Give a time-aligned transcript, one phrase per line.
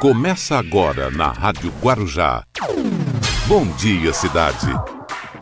[0.00, 2.44] Começa agora na Rádio Guarujá.
[3.48, 4.68] Bom dia, cidade.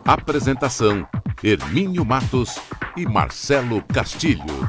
[0.03, 1.07] Apresentação:
[1.43, 2.57] Hermínio Matos
[2.97, 4.67] e Marcelo Castilho.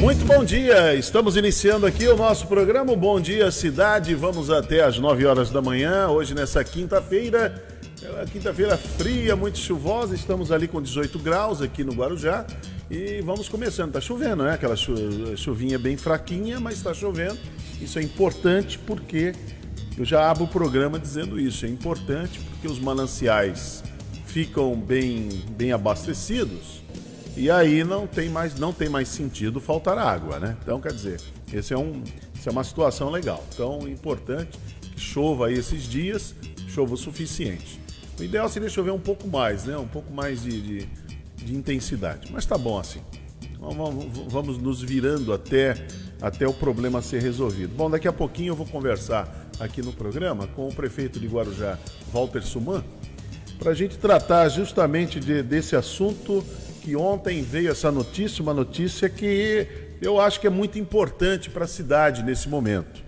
[0.00, 4.16] Muito bom dia, estamos iniciando aqui o nosso programa Bom Dia Cidade.
[4.16, 7.64] Vamos até às 9 horas da manhã, hoje nessa quinta-feira.
[8.02, 12.44] É quinta-feira fria, muito chuvosa, estamos ali com 18 graus aqui no Guarujá.
[12.90, 13.92] E vamos começando.
[13.92, 14.54] Tá chovendo, né?
[14.54, 17.38] Aquela chuvinha bem fraquinha, mas está chovendo.
[17.80, 19.32] Isso é importante porque
[19.96, 21.64] eu já abro o programa dizendo isso.
[21.64, 23.82] É importante porque os mananciais
[24.26, 26.82] ficam bem, bem abastecidos
[27.36, 30.56] e aí não tem mais não tem mais sentido faltar água, né?
[30.62, 31.20] Então quer dizer,
[31.52, 32.02] esse é um,
[32.36, 33.44] essa é uma situação legal.
[33.52, 36.34] Então importante que chova aí esses dias,
[36.68, 37.80] chova o suficiente.
[38.18, 39.76] O ideal seria chover um pouco mais, né?
[39.76, 40.88] Um pouco mais de, de
[41.44, 42.30] de intensidade.
[42.32, 43.00] Mas tá bom assim.
[44.28, 45.74] Vamos, nos virando até,
[46.20, 47.74] até o problema ser resolvido.
[47.74, 51.78] Bom, daqui a pouquinho eu vou conversar aqui no programa com o prefeito de Guarujá,
[52.12, 52.84] Walter Suman,
[53.58, 56.44] para a gente tratar justamente de, desse assunto
[56.82, 59.66] que ontem veio essa notícia, uma notícia que
[60.02, 63.02] eu acho que é muito importante para a cidade nesse momento.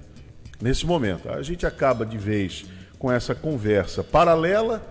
[0.61, 2.65] Nesse momento, a gente acaba de vez
[2.99, 4.83] com essa conversa paralela,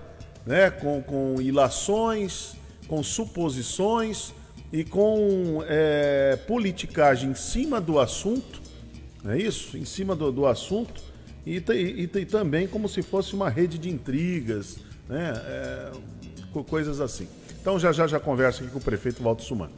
[0.46, 2.56] né, com, com ilações,
[2.88, 4.34] com suposições
[4.72, 8.62] e com é, politicagem em cima do assunto,
[9.24, 9.78] não é isso?
[9.78, 11.02] Em cima do, do assunto
[11.46, 15.34] e, e, e, também como se fosse uma rede de intrigas, né?
[15.46, 15.92] É,
[16.68, 17.28] coisas assim.
[17.60, 19.70] Então já já já converso aqui com o prefeito Walter Suman.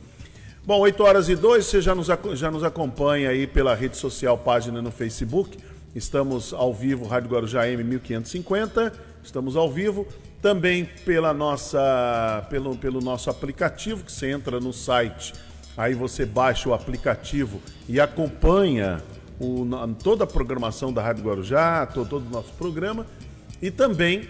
[0.63, 4.37] Bom, 8 horas e 2, você já nos, já nos acompanha aí pela rede social,
[4.37, 5.57] página no Facebook.
[5.95, 8.93] Estamos ao vivo, Rádio Guarujá M 1550.
[9.23, 10.05] Estamos ao vivo
[10.41, 15.33] também pela nossa, pelo, pelo nosso aplicativo, que você entra no site,
[15.75, 19.01] aí você baixa o aplicativo e acompanha
[19.39, 19.65] o,
[20.01, 23.05] toda a programação da Rádio Guarujá, todo, todo o nosso programa,
[23.61, 24.27] e também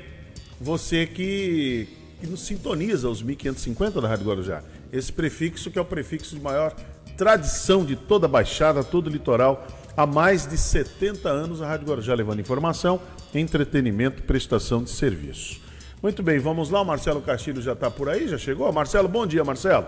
[0.60, 1.88] você que,
[2.20, 4.64] que nos sintoniza os 1550 da Rádio Guarujá.
[4.92, 6.74] Esse prefixo que é o prefixo de maior
[7.18, 11.88] tradição de toda a Baixada, todo o litoral, há mais de 70 anos a Rádio
[11.88, 13.02] Guarujá levando informação,
[13.34, 15.67] entretenimento, prestação de serviço.
[16.02, 16.82] Muito bem, vamos lá.
[16.82, 18.72] O Marcelo Castilho já está por aí, já chegou.
[18.72, 19.88] Marcelo, bom dia, Marcelo.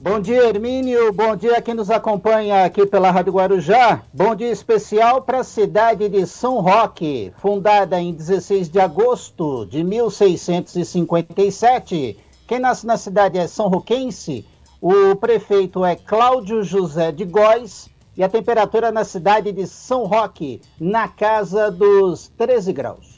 [0.00, 1.12] Bom dia, Hermínio.
[1.12, 4.02] Bom dia a quem nos acompanha aqui pela Rádio Guarujá.
[4.12, 9.82] Bom dia especial para a cidade de São Roque, fundada em 16 de agosto de
[9.82, 12.16] 1657.
[12.46, 14.46] Quem nasce na cidade é São Roquense.
[14.80, 17.90] O prefeito é Cláudio José de Góes.
[18.16, 23.11] E a temperatura na cidade de São Roque, na casa dos 13 graus.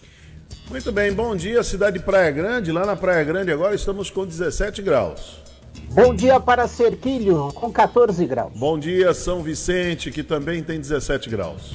[0.70, 2.72] Muito bem, bom dia, cidade de Praia Grande.
[2.72, 5.38] Lá na Praia Grande agora estamos com 17 graus.
[5.90, 8.52] Bom dia para Cerquilho, com 14 graus.
[8.56, 11.72] Bom dia, São Vicente, que também tem 17 graus.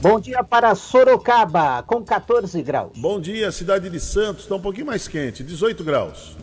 [0.00, 2.92] Bom dia para Sorocaba, com 14 graus.
[2.96, 6.36] Bom dia, cidade de Santos, está um pouquinho mais quente, 18 graus.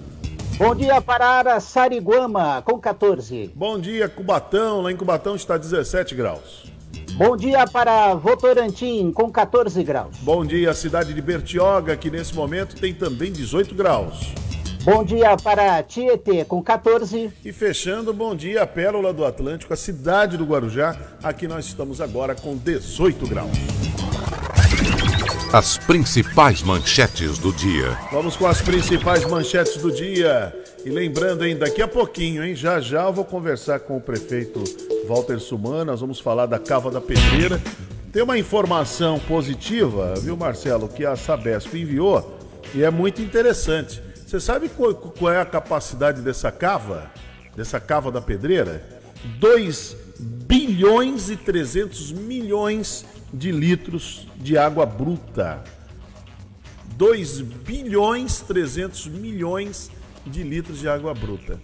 [0.57, 3.51] Bom dia para Araçariguama, com 14.
[3.55, 6.65] Bom dia, Cubatão, lá em Cubatão está 17 graus.
[7.19, 10.15] Bom dia para Votorantim, com 14 graus.
[10.21, 14.31] Bom dia, cidade de Bertioga, que nesse momento tem também 18 graus.
[14.85, 17.29] Bom dia para Tietê, com 14.
[17.43, 20.95] E fechando, bom dia, a Pérola do Atlântico, a cidade do Guarujá.
[21.21, 23.51] Aqui nós estamos agora com 18 graus.
[25.51, 27.97] As principais manchetes do dia.
[28.13, 30.55] Vamos com as principais manchetes do dia.
[30.85, 34.63] E lembrando, hein, daqui a pouquinho, hein, já já eu vou conversar com o prefeito
[35.09, 37.59] Walter Suman, nós vamos falar da Cava da Pedreira.
[38.13, 42.37] Tem uma informação positiva, viu, Marcelo, que a Sabesp enviou
[42.75, 44.03] e é muito interessante.
[44.15, 47.11] Você sabe qual, qual é a capacidade dessa cava,
[47.55, 49.01] dessa cava da pedreira?
[49.39, 53.03] 2 bilhões e 300 milhões
[53.33, 55.63] de litros de água bruta.
[56.95, 59.89] 2 bilhões 300 milhões
[60.23, 61.59] de litros de água bruta.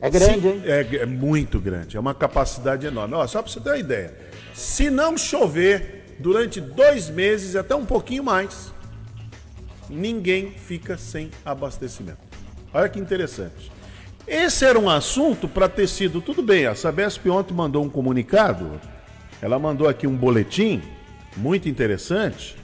[0.00, 0.62] É grande, Se, hein?
[0.64, 3.14] É, é, muito grande, é uma capacidade enorme.
[3.14, 4.14] Ó, só para você ter uma ideia,
[4.54, 8.72] se não chover durante dois meses até um pouquinho mais,
[9.88, 12.18] ninguém fica sem abastecimento.
[12.72, 13.72] Olha que interessante.
[14.26, 16.66] Esse era um assunto para ter sido tudo bem.
[16.66, 18.80] A Sabesp ontem mandou um comunicado,
[19.40, 20.82] ela mandou aqui um boletim
[21.36, 22.56] muito interessante,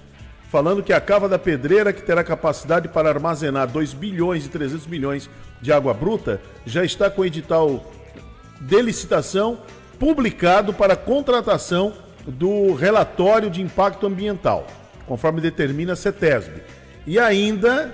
[0.50, 4.86] falando que a Cava da Pedreira, que terá capacidade para armazenar 2 bilhões e 300
[4.86, 5.30] milhões
[5.62, 7.82] de água bruta, já está com o edital
[8.60, 9.60] de licitação
[9.98, 11.94] publicado para contratação
[12.26, 14.66] do relatório de impacto ambiental,
[15.06, 16.62] conforme determina a CETESB.
[17.06, 17.92] E ainda,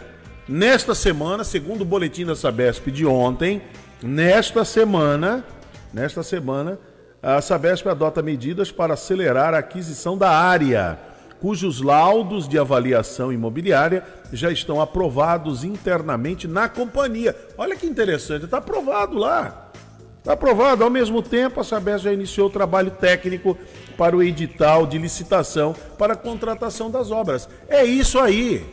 [0.48, 3.62] nesta semana, segundo o boletim da Sabesp de ontem,
[4.02, 5.44] nesta semana,
[5.92, 6.78] nesta semana,
[7.22, 10.98] a Sabesp adota medidas para acelerar a aquisição da área,
[11.40, 17.36] cujos laudos de avaliação imobiliária já estão aprovados internamente na companhia.
[17.56, 19.70] Olha que interessante, está aprovado lá.
[20.18, 20.84] Está aprovado.
[20.84, 23.56] Ao mesmo tempo, a Sabesp já iniciou o trabalho técnico
[23.96, 27.48] para o edital de licitação para a contratação das obras.
[27.68, 28.66] É isso aí.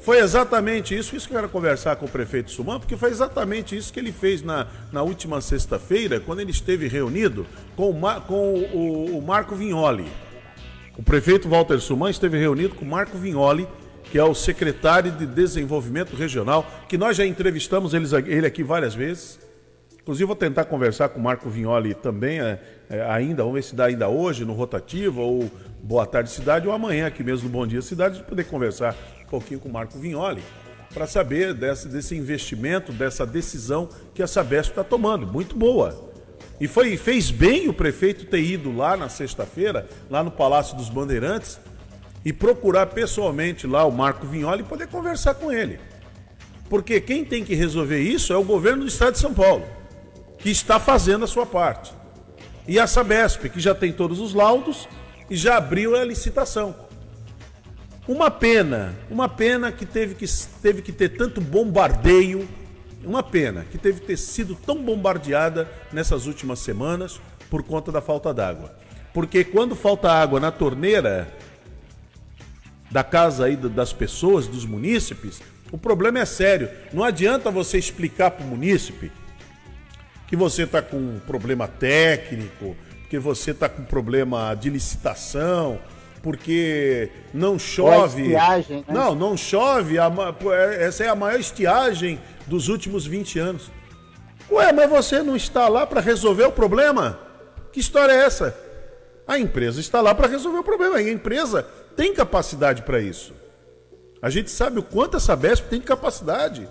[0.00, 3.76] Foi exatamente isso, isso que eu quero conversar com o prefeito Suman, porque foi exatamente
[3.76, 7.46] isso que ele fez na, na última sexta-feira, quando ele esteve reunido
[7.76, 10.10] com, o, com o, o Marco Vignoli.
[10.98, 13.66] O prefeito Walter Suman esteve reunido com Marco Vignoli,
[14.04, 19.38] que é o secretário de Desenvolvimento Regional, que nós já entrevistamos ele aqui várias vezes.
[20.02, 23.74] Inclusive, vou tentar conversar com o Marco Vignoli também, é, é, ainda, vamos ver se
[23.74, 25.50] dá ainda hoje, no Rotativo, ou
[25.82, 28.96] Boa Tarde Cidade, ou amanhã aqui mesmo no Bom Dia Cidade, de poder conversar
[29.28, 30.42] pouquinho com o Marco Vignoli,
[30.92, 35.26] para saber desse, desse investimento, dessa decisão que a Sabesp está tomando.
[35.26, 36.09] Muito boa.
[36.60, 40.90] E foi, fez bem o prefeito ter ido lá na sexta-feira, lá no Palácio dos
[40.90, 41.58] Bandeirantes,
[42.22, 45.80] e procurar pessoalmente lá o Marco Vignoli e poder conversar com ele.
[46.68, 49.64] Porque quem tem que resolver isso é o governo do estado de São Paulo,
[50.38, 51.92] que está fazendo a sua parte.
[52.68, 54.86] E a Sabesp, que já tem todos os laudos
[55.30, 56.74] e já abriu a licitação.
[58.06, 60.26] Uma pena, uma pena que teve que,
[60.60, 62.46] teve que ter tanto bombardeio,
[63.04, 68.32] uma pena que teve ter sido tão bombardeada nessas últimas semanas por conta da falta
[68.32, 68.74] d'água.
[69.12, 71.32] Porque quando falta água na torneira
[72.90, 75.40] da casa aí das pessoas, dos munícipes,
[75.72, 76.68] o problema é sério.
[76.92, 79.10] Não adianta você explicar para o munícipe
[80.26, 82.76] que você está com um problema técnico,
[83.08, 85.80] que você está com problema de licitação,
[86.22, 88.22] porque não chove.
[88.22, 88.94] Estiagem, né?
[88.94, 89.96] Não, não chove.
[90.78, 93.70] Essa é a maior estiagem dos últimos 20 anos.
[94.50, 97.18] Ué, mas você não está lá para resolver o problema?
[97.72, 98.56] Que história é essa?
[99.26, 101.00] A empresa está lá para resolver o problema.
[101.00, 101.62] E a empresa
[101.96, 103.32] tem capacidade para isso.
[104.20, 106.68] A gente sabe o quanto essa Besp tem capacidade.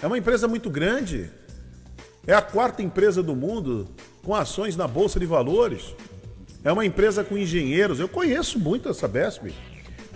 [0.00, 1.30] É uma empresa muito grande.
[2.26, 3.88] É a quarta empresa do mundo
[4.22, 5.94] com ações na Bolsa de Valores.
[6.64, 8.00] É uma empresa com engenheiros.
[8.00, 9.54] Eu conheço muito essa BESP.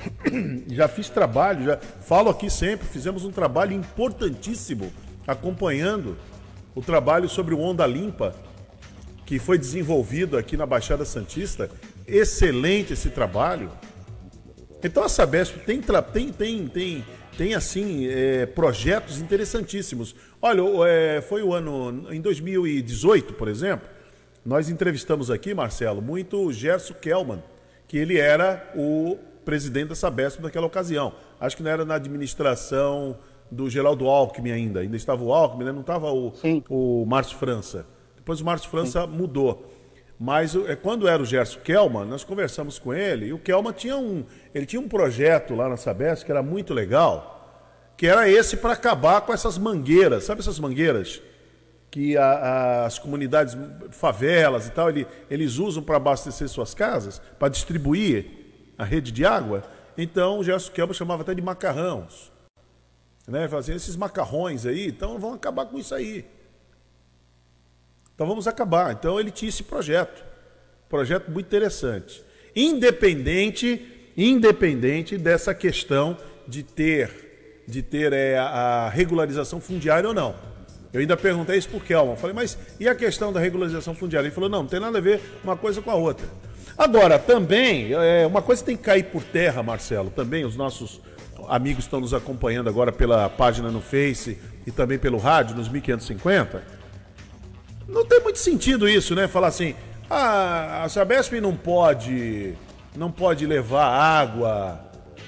[0.69, 2.87] Já fiz trabalho, já falo aqui sempre.
[2.87, 4.93] Fizemos um trabalho importantíssimo
[5.27, 6.17] acompanhando
[6.75, 8.35] o trabalho sobre o Onda Limpa,
[9.25, 11.71] que foi desenvolvido aqui na Baixada Santista.
[12.07, 13.71] Excelente esse trabalho.
[14.83, 17.05] Então a Sabesp tem, tem, tem, tem,
[17.39, 20.17] tem assim, é, projetos interessantíssimos.
[20.41, 23.89] Olha, é, foi o ano, em 2018, por exemplo,
[24.45, 27.43] nós entrevistamos aqui, Marcelo, muito o Gerson Kelman,
[27.87, 31.13] que ele era o presidente da Sabesp naquela ocasião.
[31.39, 33.17] Acho que não era na administração
[33.51, 34.81] do Geraldo Alckmin ainda.
[34.81, 35.73] Ainda estava o Alckmin, né?
[35.73, 36.33] não estava o,
[36.69, 37.87] o Márcio França.
[38.17, 39.09] Depois o Márcio França Sim.
[39.09, 39.71] mudou.
[40.19, 43.97] Mas é, quando era o Gerson Kelman, nós conversamos com ele e o Kelman tinha
[43.97, 44.25] um,
[44.55, 48.73] ele tinha um projeto lá na Sabesp que era muito legal, que era esse para
[48.73, 50.25] acabar com essas mangueiras.
[50.25, 51.21] Sabe essas mangueiras
[51.93, 53.55] que a, a, as comunidades,
[53.91, 58.25] favelas e tal, ele, eles usam para abastecer suas casas, para distribuir
[58.79, 59.63] a rede de água.
[59.97, 62.33] Então o Gerson Kelba chamava até de macarrões.
[63.29, 63.41] Né?
[63.41, 66.25] Falava assim, esses macarrões aí, então vão acabar com isso aí.
[68.15, 68.95] Então vamos acabar.
[68.95, 70.25] Então ele tinha esse projeto.
[70.89, 72.25] Projeto muito interessante.
[72.57, 76.17] Independente, independente dessa questão
[76.49, 80.52] de ter, de ter é, a regularização fundiária ou não.
[80.93, 82.17] Eu ainda perguntei isso por Kelman.
[82.17, 84.27] Falei, mas e a questão da regularização fundiária?
[84.27, 86.27] Ele falou, não, não tem nada a ver uma coisa com a outra.
[86.77, 91.01] Agora, também, é, uma coisa tem que cair por terra, Marcelo, também os nossos
[91.49, 96.63] amigos estão nos acompanhando agora pela página no Face e também pelo rádio, nos 1550.
[97.89, 99.29] Não tem muito sentido isso, né?
[99.29, 99.75] Falar assim,
[100.09, 102.55] ah, a Sabesp não pode,
[102.97, 104.81] não pode levar água,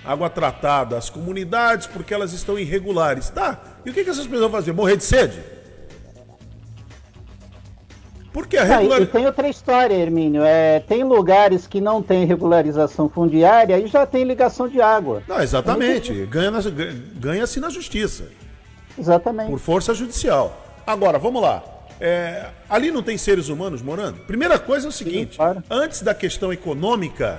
[0.05, 3.29] água tratada às comunidades porque elas estão irregulares.
[3.29, 4.73] Tá, e o que, que essas pessoas vão fazer?
[4.73, 5.54] Morrer de sede?
[8.35, 9.01] Porque a regular...
[9.01, 10.43] e tem outra história, Hermínio.
[10.43, 15.23] É, tem lugares que não tem regularização fundiária e já tem ligação de água.
[15.29, 16.13] Não, exatamente.
[16.27, 16.69] Ganha-se
[17.15, 18.25] ganha na justiça.
[18.99, 19.51] Exatamente.
[19.51, 20.67] Por força judicial.
[20.85, 21.63] Agora, vamos lá.
[22.01, 24.19] É, ali não tem seres humanos morando?
[24.27, 27.39] Primeira coisa é o seguinte: Sim, antes da questão econômica,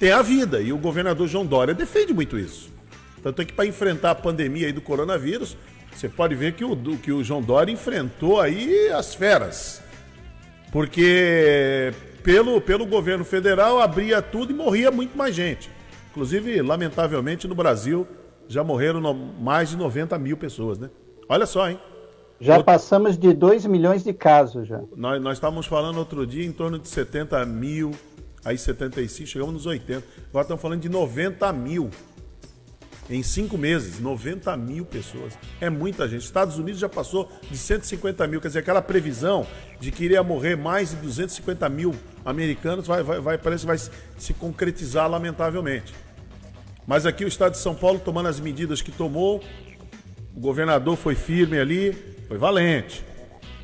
[0.00, 0.62] tem a vida.
[0.62, 2.70] E o governador João Dória defende muito isso.
[3.22, 5.58] Tanto é que para enfrentar a pandemia aí do coronavírus,
[5.96, 9.82] você pode ver que o, que o João Dória enfrentou aí as feras.
[10.70, 15.70] Porque pelo, pelo governo federal abria tudo e morria muito mais gente.
[16.10, 18.06] Inclusive, lamentavelmente, no Brasil
[18.48, 20.90] já morreram no, mais de 90 mil pessoas, né?
[21.28, 21.78] Olha só, hein?
[22.38, 24.80] Já passamos de 2 milhões de casos já.
[24.94, 27.92] Nós, nós estávamos falando outro dia em torno de 70 mil,
[28.44, 30.04] aí 75, chegamos nos 80.
[30.28, 31.90] Agora estamos falando de 90 mil.
[33.08, 35.38] Em cinco meses, 90 mil pessoas.
[35.60, 36.24] É muita gente.
[36.24, 38.40] Estados Unidos já passou de 150 mil.
[38.40, 39.46] Quer dizer, aquela previsão
[39.78, 41.94] de que iria morrer mais de 250 mil
[42.24, 43.78] americanos vai, vai, vai, parece que vai
[44.18, 45.94] se concretizar lamentavelmente.
[46.84, 49.42] Mas aqui o estado de São Paulo tomando as medidas que tomou,
[50.34, 51.92] o governador foi firme ali,
[52.26, 53.04] foi valente.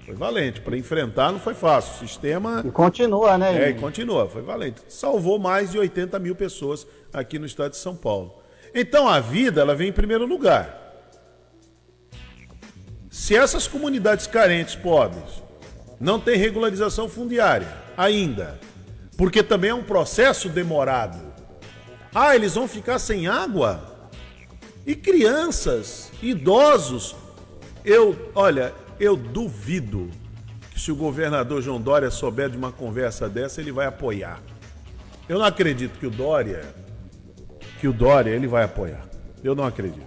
[0.07, 0.61] Foi valente.
[0.61, 1.95] Para enfrentar não foi fácil.
[1.95, 2.63] O sistema.
[2.65, 3.65] E continua, né?
[3.65, 4.29] É, e continua.
[4.29, 4.81] Foi valente.
[4.89, 8.42] Salvou mais de 80 mil pessoas aqui no estado de São Paulo.
[8.75, 10.81] Então a vida ela vem em primeiro lugar.
[13.11, 15.43] Se essas comunidades carentes, pobres,
[16.01, 18.59] não têm regularização fundiária ainda,
[19.17, 21.21] porque também é um processo demorado.
[22.15, 24.11] Ah, eles vão ficar sem água?
[24.87, 27.15] E crianças, idosos,
[27.85, 30.11] eu, olha, eu duvido
[30.73, 34.41] que se o governador João Dória souber de uma conversa dessa, ele vai apoiar.
[35.29, 36.75] Eu não acredito que o Dória
[37.83, 39.05] que o Dória ele vai apoiar.
[39.43, 40.07] Eu não acredito.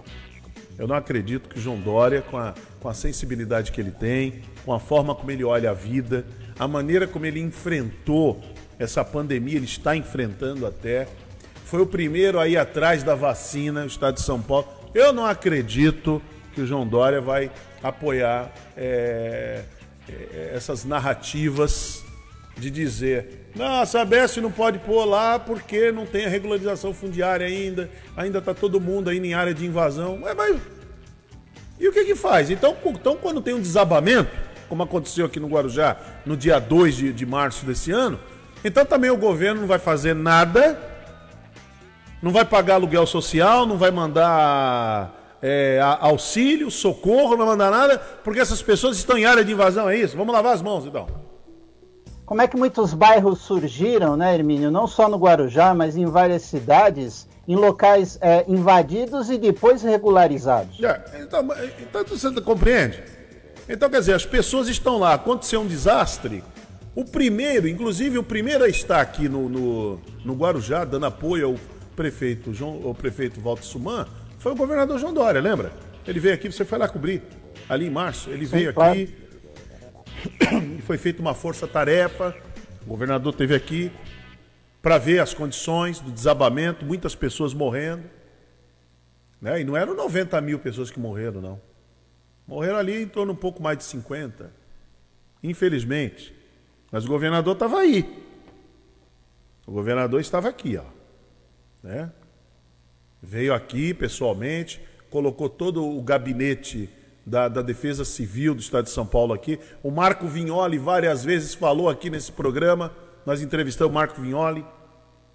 [0.78, 4.40] Eu não acredito que o João Dória, com a, com a sensibilidade que ele tem,
[4.64, 6.24] com a forma como ele olha a vida,
[6.58, 8.42] a maneira como ele enfrentou
[8.78, 11.06] essa pandemia, ele está enfrentando até,
[11.66, 14.66] foi o primeiro a ir atrás da vacina, o estado de São Paulo.
[14.94, 16.22] Eu não acredito
[16.54, 17.50] que o João Dória vai
[17.82, 19.64] apoiar é,
[20.08, 22.05] é, essas narrativas
[22.56, 27.46] de dizer, não, a Sabesp não pode pôr lá porque não tem a regularização fundiária
[27.46, 30.22] ainda, ainda está todo mundo ainda em área de invasão.
[30.22, 30.56] Ué, mas
[31.78, 32.50] e o que que faz?
[32.50, 34.30] Então, então quando tem um desabamento,
[34.68, 38.18] como aconteceu aqui no Guarujá no dia 2 de, de março desse ano,
[38.64, 40.78] então também o governo não vai fazer nada,
[42.22, 47.98] não vai pagar aluguel social, não vai mandar é, auxílio, socorro, não vai mandar nada,
[48.24, 50.16] porque essas pessoas estão em área de invasão, é isso?
[50.16, 51.25] Vamos lavar as mãos então.
[52.26, 54.68] Como é que muitos bairros surgiram, né, Hermínio?
[54.68, 60.82] Não só no Guarujá, mas em várias cidades, em locais é, invadidos e depois regularizados.
[60.82, 61.48] É, então,
[61.80, 63.00] então você compreende?
[63.68, 66.42] Então, quer dizer, as pessoas estão lá, aconteceu um desastre.
[66.96, 71.54] O primeiro, inclusive o primeiro a estar aqui no, no, no Guarujá, dando apoio ao
[71.94, 74.04] prefeito, João, ao prefeito Walter Suman,
[74.40, 75.70] foi o governador João Dória, lembra?
[76.04, 77.22] Ele veio aqui, você foi lá cobrir,
[77.68, 78.30] ali em março.
[78.30, 78.92] Ele Sim, veio claro.
[78.92, 79.25] aqui
[80.86, 82.36] foi feita uma força-tarefa,
[82.82, 83.90] o governador teve aqui
[84.80, 88.04] para ver as condições do desabamento, muitas pessoas morrendo.
[89.40, 89.60] Né?
[89.60, 91.60] E não eram 90 mil pessoas que morreram, não.
[92.46, 94.52] Morreram ali em torno um pouco mais de 50.
[95.42, 96.32] Infelizmente.
[96.92, 98.24] Mas o governador estava aí.
[99.66, 100.84] O governador estava aqui, ó.
[101.82, 102.12] Né?
[103.20, 104.80] Veio aqui pessoalmente,
[105.10, 106.88] colocou todo o gabinete
[107.26, 109.58] da, da, Defesa Civil do Estado de São Paulo aqui.
[109.82, 112.92] O Marco Vignoli várias vezes falou aqui nesse programa.
[113.26, 114.64] Nós entrevistamos o Marco Vignoli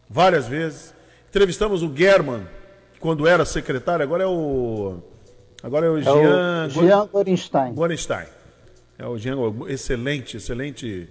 [0.10, 0.94] várias vezes.
[1.30, 2.48] Entrevistamos o German,
[3.00, 5.00] quando era secretário, agora é o.
[5.64, 6.64] Agora é o Jean.
[6.64, 7.74] É o Jean Gorenstein.
[7.74, 8.26] Gorenstein.
[8.98, 9.36] É o Jean,
[9.68, 11.10] excelente, excelente,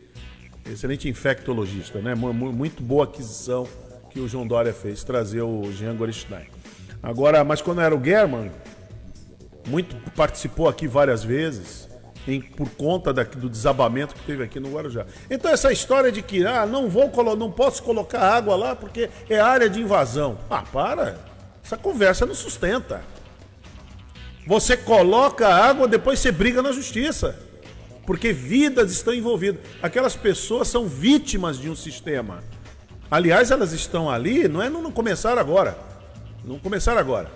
[0.70, 2.14] excelente infectologista, né?
[2.14, 3.66] Muito boa aquisição
[4.10, 6.46] que o João Dória fez, trazer o Jean Gorenstein.
[7.02, 8.50] Agora, mas quando era o German,
[9.66, 11.88] muito participou aqui várias vezes
[12.26, 15.06] em, por conta da, do desabamento que teve aqui no Guarujá.
[15.30, 19.40] Então essa história de que ah, não vou não posso colocar água lá porque é
[19.40, 20.38] área de invasão.
[20.48, 21.18] Ah, para.
[21.64, 23.02] Essa conversa não sustenta.
[24.46, 27.38] Você coloca água, depois você briga na justiça.
[28.06, 29.60] Porque vidas estão envolvidas.
[29.82, 32.42] Aquelas pessoas são vítimas de um sistema.
[33.10, 35.76] Aliás, elas estão ali, não é não começaram agora.
[36.44, 37.30] Não começaram agora.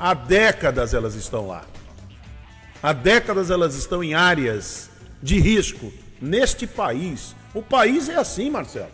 [0.00, 1.62] Há décadas elas estão lá.
[2.82, 4.88] Há décadas elas estão em áreas
[5.22, 7.36] de risco neste país.
[7.52, 8.88] O país é assim, Marcelo.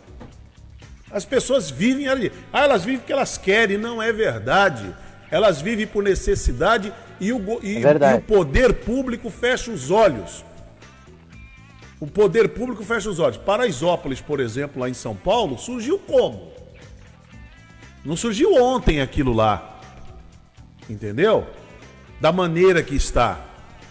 [1.09, 2.29] As pessoas vivem ali.
[2.51, 4.93] Ah, elas vivem porque elas querem, não é verdade.
[5.31, 10.43] Elas vivem por necessidade e o, e, é e o poder público fecha os olhos.
[12.01, 13.37] O poder público fecha os olhos.
[13.37, 16.51] Paraisópolis, por exemplo, lá em São Paulo, surgiu como?
[18.03, 19.76] Não surgiu ontem aquilo lá.
[20.89, 21.45] Entendeu?
[22.19, 23.45] Da maneira que está.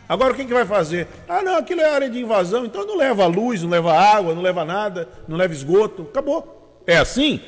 [0.08, 1.08] Agora o que, vai fazer?
[1.28, 4.42] Ah, não, aquilo é área de invasão, então não leva luz, não leva água, não
[4.42, 6.02] leva nada, não leva esgoto.
[6.02, 6.82] Acabou.
[6.86, 7.40] É assim?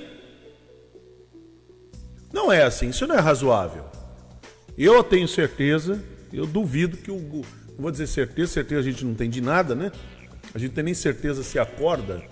[2.33, 3.85] Não é assim, isso não é razoável.
[4.77, 6.03] Eu tenho certeza,
[6.33, 7.17] eu duvido que o.
[7.17, 9.93] Não vou dizer certeza, certeza a gente não tem de nada, né?
[10.53, 12.23] A gente tem nem certeza se acorda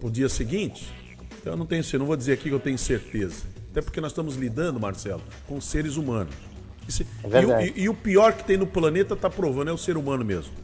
[0.00, 0.92] pro dia seguinte.
[1.40, 3.44] Então eu não tenho, não vou dizer aqui que eu tenho certeza.
[3.76, 6.34] Até porque nós estamos lidando, Marcelo, com seres humanos.
[7.30, 9.98] é e, e, e, o pior que tem no planeta está provando é o ser
[9.98, 10.54] humano mesmo.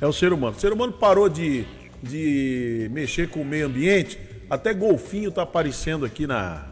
[0.00, 0.56] É o ser humano.
[0.56, 1.64] O ser humano parou de,
[2.02, 4.18] de mexer com o meio ambiente,
[4.50, 6.64] até golfinho está aparecendo aqui na,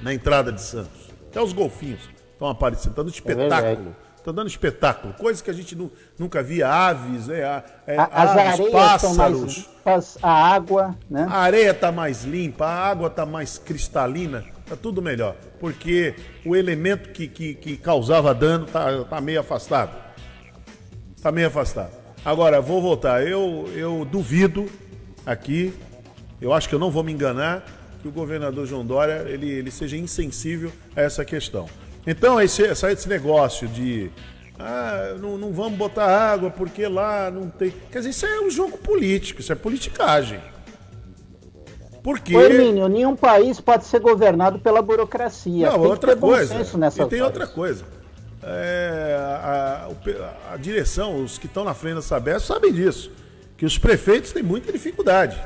[0.00, 1.10] na entrada de Santos.
[1.28, 3.96] Até os golfinhos estão aparecendo, está dando espetáculo.
[4.16, 8.70] Está dando espetáculo, coisas que a gente nu, nunca via, aves, é, é, As aves,
[8.70, 9.68] pássaros.
[9.84, 11.26] Mais a água, né?
[11.30, 15.34] A areia está mais limpa, a água está mais cristalina, está tudo melhor.
[15.58, 19.96] Porque o elemento que, que, que causava dano está tá meio afastado.
[21.16, 21.90] Está meio afastado.
[22.24, 23.26] Agora, vou voltar.
[23.26, 24.66] Eu, eu duvido
[25.24, 25.72] aqui,
[26.40, 27.64] eu acho que eu não vou me enganar,
[28.00, 31.68] que o governador João Dória ele, ele seja insensível a essa questão.
[32.06, 34.10] Então, esse, esse negócio de
[34.58, 37.72] ah, não, não, vamos botar água porque lá não tem.
[37.90, 40.40] Quer dizer, isso é um jogo político, isso é politicagem.
[42.02, 42.36] Porque.
[42.36, 45.70] Ô, Hermínio, nenhum país pode ser governado pela burocracia.
[45.70, 46.54] Não, tem outra coisa.
[46.96, 47.84] e tem outra coisa.
[48.42, 49.88] É, a,
[50.50, 53.10] a, a, direção, os que estão na frente da Sabesp sabem disso.
[53.56, 55.36] Que os prefeitos têm muita dificuldade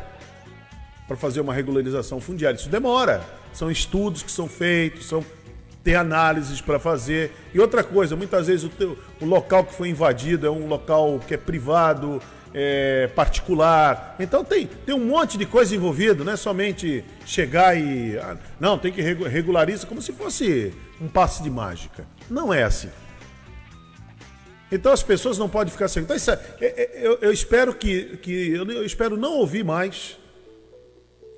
[1.08, 2.56] para fazer uma regularização fundiária.
[2.56, 3.22] Isso demora.
[3.52, 5.24] São estudos que são feitos, são
[5.82, 7.32] tem análises para fazer.
[7.52, 11.20] E outra coisa, muitas vezes o, teu, o local que foi invadido é um local
[11.26, 12.20] que é privado,
[12.54, 14.16] é, particular.
[14.18, 18.18] Então tem, tem um monte de coisa envolvida, não é somente chegar e.
[18.18, 22.06] Ah, não, tem que regularizar como se fosse um passe de mágica.
[22.30, 22.90] Não é assim.
[24.70, 26.02] Então as pessoas não podem ficar sem.
[26.02, 28.16] Então, isso é, é, é, eu, eu, espero que.
[28.18, 30.18] que eu, eu espero não ouvir mais.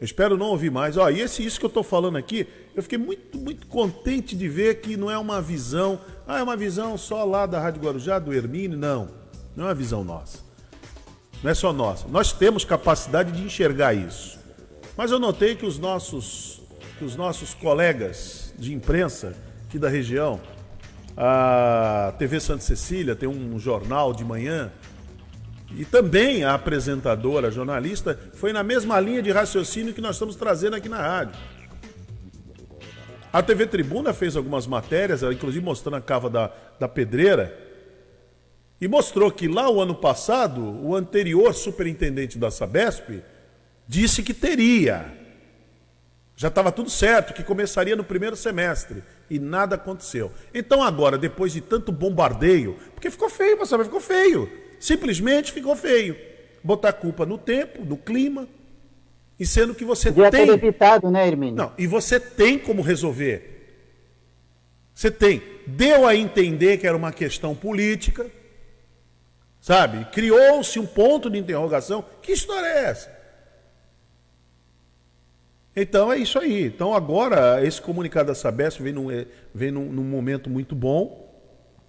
[0.00, 0.96] Eu espero não ouvir mais.
[0.96, 4.48] Ó, e esse, isso que eu estou falando aqui, eu fiquei muito, muito contente de
[4.48, 6.00] ver que não é uma visão.
[6.26, 8.78] Ah, é uma visão só lá da Rádio Guarujá, do Hermínio.
[8.78, 9.08] Não,
[9.56, 10.43] não é uma visão nossa.
[11.44, 12.08] Não é só nossa.
[12.08, 14.38] Nós temos capacidade de enxergar isso.
[14.96, 16.62] Mas eu notei que os nossos,
[16.98, 19.34] que os nossos colegas de imprensa
[19.68, 20.40] aqui da região,
[21.14, 24.72] a TV Santa Cecília tem um jornal de manhã
[25.76, 30.36] e também a apresentadora, a jornalista, foi na mesma linha de raciocínio que nós estamos
[30.36, 31.34] trazendo aqui na rádio.
[33.30, 37.63] A TV Tribuna fez algumas matérias, inclusive mostrando a cava da, da pedreira,
[38.80, 43.22] e mostrou que lá o ano passado, o anterior superintendente da Sabesp
[43.86, 45.12] disse que teria.
[46.36, 49.02] Já estava tudo certo, que começaria no primeiro semestre.
[49.30, 50.32] E nada aconteceu.
[50.52, 54.50] Então agora, depois de tanto bombardeio, porque ficou feio, saber, ficou feio.
[54.80, 56.16] Simplesmente ficou feio.
[56.62, 58.48] Botar culpa no tempo, no clima,
[59.38, 60.46] e sendo que você Podia tem.
[60.46, 61.56] Ter evitado, né, Hermínio?
[61.56, 63.50] Não, e você tem como resolver.
[64.94, 65.42] Você tem.
[65.66, 68.26] Deu a entender que era uma questão política,
[69.64, 70.04] sabe?
[70.12, 72.04] Criou-se um ponto de interrogação.
[72.20, 73.10] Que história é essa?
[75.74, 76.66] Então é isso aí.
[76.66, 81.24] Então agora esse comunicado da Sabesp vem num, é, vem num, num momento muito bom.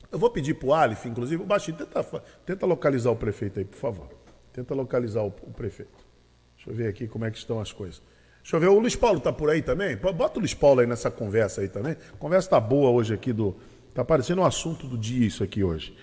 [0.09, 2.01] Eu vou pedir para o Alif, inclusive, o Baixinho, tenta,
[2.45, 4.07] tenta localizar o prefeito aí, por favor.
[4.53, 6.07] Tenta localizar o, o prefeito.
[6.55, 8.01] Deixa eu ver aqui como é que estão as coisas.
[8.41, 9.97] Deixa eu ver, o Luiz Paulo está por aí também?
[9.97, 11.97] Bota o Luiz Paulo aí nessa conversa aí também.
[12.13, 13.53] A conversa está boa hoje aqui do.
[13.89, 15.93] Está parecendo um assunto do dia isso aqui hoje.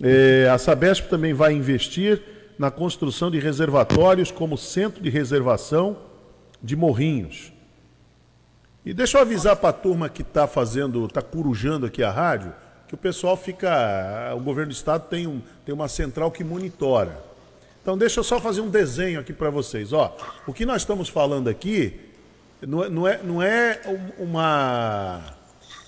[0.00, 2.22] É, a Sabesp também vai investir
[2.58, 5.96] na construção de reservatórios como centro de reservação
[6.62, 7.52] de morrinhos.
[8.84, 12.52] E deixa eu avisar para a turma que está fazendo, está corujando aqui a rádio,
[12.88, 14.32] que o pessoal fica.
[14.36, 17.22] O governo do estado tem, um, tem uma central que monitora.
[17.80, 19.92] Então deixa eu só fazer um desenho aqui para vocês.
[19.92, 21.98] Ó, o que nós estamos falando aqui
[22.60, 23.80] não é, não é, não é
[24.18, 25.22] uma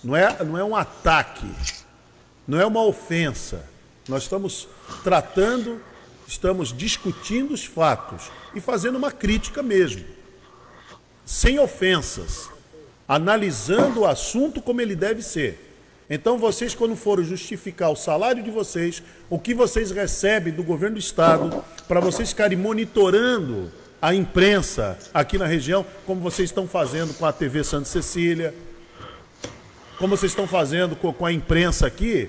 [0.03, 1.51] não é, não é um ataque,
[2.47, 3.65] não é uma ofensa.
[4.09, 4.69] Nós estamos
[5.03, 5.81] tratando,
[6.27, 10.05] estamos discutindo os fatos e fazendo uma crítica mesmo,
[11.25, 12.51] sem ofensas,
[13.09, 15.73] analisando o assunto como ele deve ser.
[16.09, 20.97] Então, vocês, quando forem justificar o salário de vocês, o que vocês recebem do governo
[20.97, 27.15] do Estado, para vocês ficarem monitorando a imprensa aqui na região, como vocês estão fazendo
[27.15, 28.55] com a TV Santa Cecília,
[29.97, 32.29] como vocês estão fazendo com a imprensa aqui.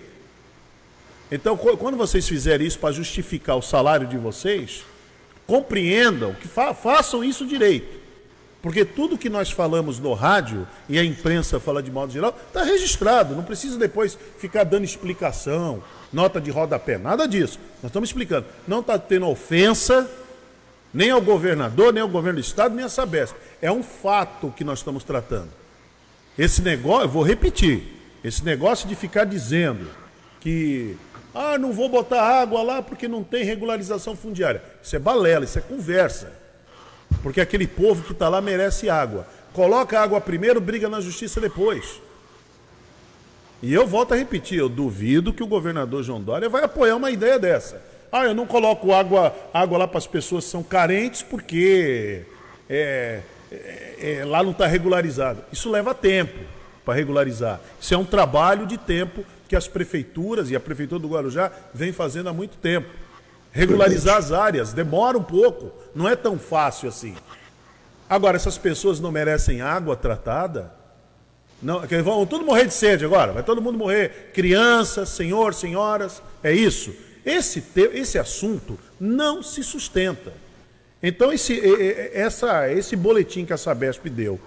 [1.31, 4.83] Então, quando vocês fizerem isso para justificar o salário de vocês,
[5.47, 8.05] compreendam que fa façam isso direito.
[8.61, 12.63] Porque tudo que nós falamos no rádio e a imprensa fala de modo geral, está
[12.63, 13.35] registrado.
[13.35, 17.59] Não precisa depois ficar dando explicação, nota de rodapé, nada disso.
[17.83, 18.47] Nós estamos explicando.
[18.67, 20.09] Não está tendo ofensa
[20.91, 23.35] nem ao governador, nem ao governo do estado, nem a Sabesp.
[23.61, 25.49] É um fato que nós estamos tratando.
[26.35, 27.83] Esse negócio, eu vou repetir,
[28.23, 29.87] esse negócio de ficar dizendo
[30.39, 30.97] que
[31.35, 34.63] ah, não vou botar água lá porque não tem regularização fundiária.
[34.81, 36.31] Isso é balela, isso é conversa.
[37.21, 39.27] Porque aquele povo que está lá merece água.
[39.51, 42.01] Coloca água primeiro, briga na justiça depois.
[43.61, 47.11] E eu volto a repetir, eu duvido que o governador João Dória vai apoiar uma
[47.11, 47.81] ideia dessa.
[48.11, 52.21] Ah, eu não coloco água, água lá para as pessoas que são carentes porque
[52.69, 53.19] é,
[53.51, 55.43] é, é, lá não está regularizado.
[55.51, 56.39] Isso leva tempo
[56.85, 57.59] para regularizar.
[57.79, 61.91] Isso é um trabalho de tempo que as prefeituras e a prefeitura do Guarujá vem
[61.91, 62.89] fazendo há muito tempo.
[63.51, 67.15] Regularizar as áreas demora um pouco, não é tão fácil assim.
[68.09, 70.73] Agora, essas pessoas não merecem água tratada?
[71.61, 74.31] Não, vão tudo morrer de sede agora, vai todo mundo morrer.
[74.33, 76.93] Crianças, senhor, senhoras, é isso.
[77.25, 80.33] Esse, esse assunto não se sustenta.
[81.01, 81.59] Então, esse,
[82.13, 84.39] essa, esse boletim que a Sabesp deu,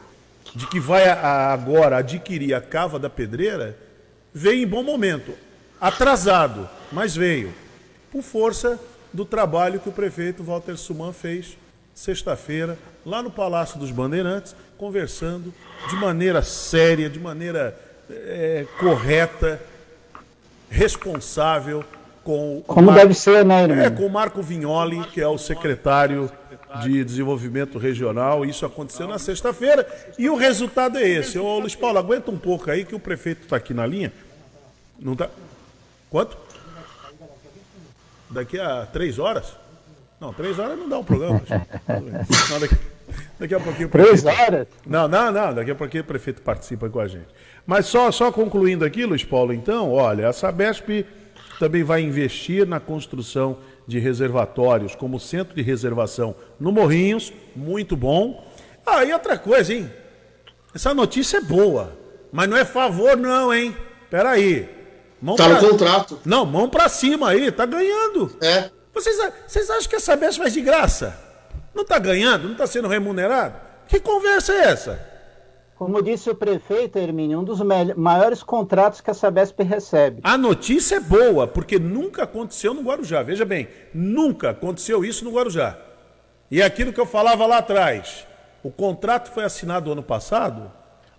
[0.54, 3.76] de que vai agora adquirir a cava da pedreira,
[4.38, 5.32] veio em bom momento.
[5.80, 7.52] Atrasado, mas veio.
[8.10, 8.78] Por força
[9.12, 11.58] do trabalho que o prefeito Walter Suman fez
[11.94, 15.52] sexta-feira, lá no Palácio dos Bandeirantes, conversando
[15.90, 17.76] de maneira séria, de maneira
[18.08, 19.60] é, correta,
[20.70, 21.84] responsável
[22.22, 23.84] com como Marco, deve ser, né, irmão?
[23.84, 26.30] É, com o Marco Vignoli, que é o secretário
[26.82, 28.44] de Desenvolvimento Regional.
[28.44, 29.86] Isso aconteceu na sexta-feira
[30.18, 31.38] e o resultado é esse.
[31.38, 34.12] Ô, Luiz Paulo, aguenta um pouco aí que o prefeito está aqui na linha.
[34.98, 35.30] Não tá?
[36.10, 36.36] Quanto?
[38.30, 39.56] Daqui a três horas?
[40.20, 41.40] Não, três horas não dá um programa.
[42.50, 42.76] não, daqui,
[43.38, 43.88] daqui, a pouquinho.
[43.88, 44.66] Três horas?
[44.84, 45.54] Não, não, não.
[45.54, 47.28] Daqui a pouquinho o prefeito participa com a gente.
[47.66, 51.06] Mas só, só concluindo aqui, Luiz Paulo, então, olha, a Sabesp
[51.58, 58.46] também vai investir na construção de reservatórios como centro de reservação no Morrinhos, muito bom.
[58.84, 59.90] Ah, e outra coisa, hein?
[60.74, 61.96] Essa notícia é boa,
[62.32, 63.74] mas não é favor não, hein?
[64.10, 64.77] Peraí.
[65.20, 65.60] Mão tá pra...
[65.60, 66.18] no contrato.
[66.24, 68.30] Não, mão pra cima aí, tá ganhando.
[68.40, 68.70] É.
[68.94, 71.18] Vocês, vocês acham que a Sabesp faz de graça?
[71.74, 72.44] Não está ganhando?
[72.44, 73.54] Não está sendo remunerado?
[73.86, 75.08] Que conversa é essa?
[75.76, 77.60] Como disse o prefeito, Hermínio, um dos
[77.96, 80.20] maiores contratos que a Sabesp recebe.
[80.24, 83.22] A notícia é boa, porque nunca aconteceu no Guarujá.
[83.22, 85.78] Veja bem, nunca aconteceu isso no Guarujá.
[86.50, 88.26] E é aquilo que eu falava lá atrás.
[88.60, 90.72] O contrato foi assinado ano passado.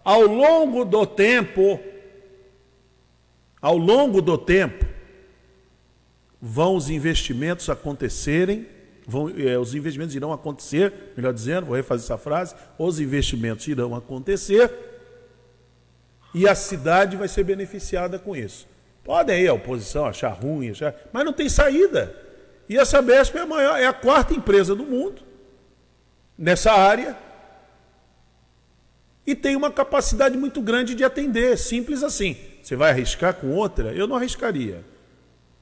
[0.04, 1.80] Ao longo do tempo,
[3.62, 4.86] ao longo do tempo,
[6.42, 8.68] vão os investimentos acontecerem,
[9.06, 13.94] vão, é, os investimentos irão acontecer, melhor dizendo, vou refazer essa frase, os investimentos irão
[13.94, 14.72] acontecer
[16.34, 18.68] e a cidade vai ser beneficiada com isso.
[19.04, 22.16] Podem aí a oposição achar ruim, achar, mas não tem saída.
[22.68, 25.24] E a Sabesp é a maior, é a quarta empresa do mundo
[26.38, 27.18] nessa área
[29.26, 32.38] e tem uma capacidade muito grande de atender, simples assim.
[32.70, 33.92] Você vai arriscar com outra?
[33.94, 34.84] Eu não arriscaria.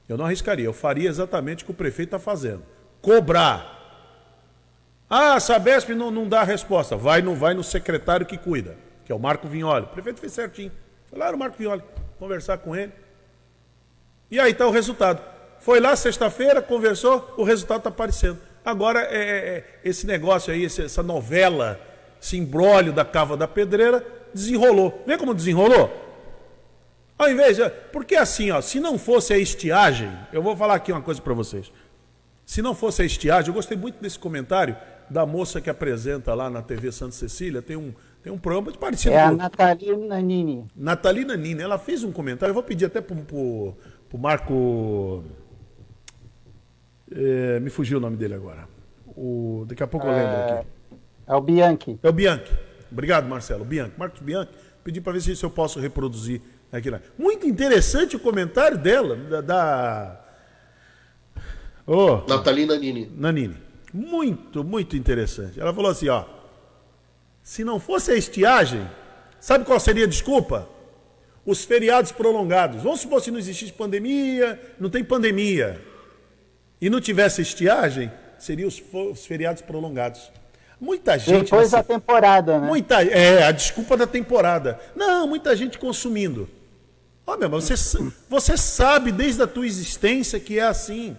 [0.06, 2.62] Eu não arriscaria, eu faria exatamente o que o prefeito está fazendo.
[3.00, 3.78] Cobrar.
[5.08, 6.98] Ah, a Sabesp não, não dá resposta.
[6.98, 9.86] Vai no, vai no secretário que cuida, que é o Marco Vignoli.
[9.86, 10.70] O prefeito fez certinho.
[11.06, 11.82] Foi lá no Marco Vignoli,
[12.18, 12.92] conversar com ele.
[14.30, 15.22] E aí está o resultado.
[15.60, 18.38] Foi lá sexta-feira, conversou, o resultado está aparecendo.
[18.62, 21.80] Agora, é, é, é, esse negócio aí, essa novela,
[22.20, 25.02] esse embrólio da cava da pedreira, desenrolou.
[25.06, 26.07] Vê como desenrolou?
[27.18, 27.68] Ao invés de.
[27.92, 31.34] Porque assim, ó, se não fosse a estiagem, eu vou falar aqui uma coisa para
[31.34, 31.72] vocês.
[32.46, 34.76] Se não fosse a estiagem, eu gostei muito desse comentário
[35.10, 39.14] da moça que apresenta lá na TV Santa Cecília, tem um, tem um programa parecido.
[39.14, 40.66] É a Natalina Nini.
[40.76, 43.74] Natalina Nini, ela fez um comentário, eu vou pedir até para o
[44.18, 45.24] Marco.
[47.10, 48.68] É, me fugiu o nome dele agora.
[49.16, 50.66] O, daqui a pouco eu lembro aqui.
[51.26, 51.98] É o Bianchi.
[52.02, 52.52] É o Bianchi.
[52.90, 53.64] Obrigado, Marcelo.
[53.64, 53.92] Bianchi.
[53.96, 54.52] Marcos Bianchi.
[54.84, 57.00] Pedi para ver se eu posso reproduzir Aqui lá.
[57.18, 59.40] Muito interessante o comentário dela, da.
[59.40, 60.20] da...
[61.86, 63.10] Oh, Natalina Nini.
[63.16, 63.56] Nanini.
[63.92, 65.58] Muito, muito interessante.
[65.58, 66.24] Ela falou assim: ó.
[67.42, 68.86] Se não fosse a estiagem,
[69.40, 70.68] sabe qual seria a desculpa?
[71.46, 72.82] Os feriados prolongados.
[72.82, 75.80] Vamos supor se não existisse pandemia, não tem pandemia,
[76.78, 80.30] e não tivesse estiagem, seriam os, os feriados prolongados.
[80.78, 81.44] Muita gente.
[81.44, 82.66] Depois da temporada, né?
[82.66, 84.78] Muita, é, a desculpa da temporada.
[84.94, 86.48] Não, muita gente consumindo.
[87.28, 87.74] Ó, meu, você,
[88.26, 91.14] você sabe desde a tua existência que é assim.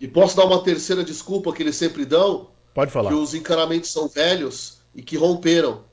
[0.00, 2.48] E posso dar uma terceira desculpa que eles sempre dão?
[2.72, 3.10] Pode falar.
[3.10, 5.84] Que os encanamentos são velhos e que romperam.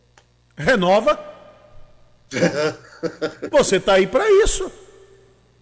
[0.56, 1.20] Renova.
[3.52, 4.72] você tá aí para isso.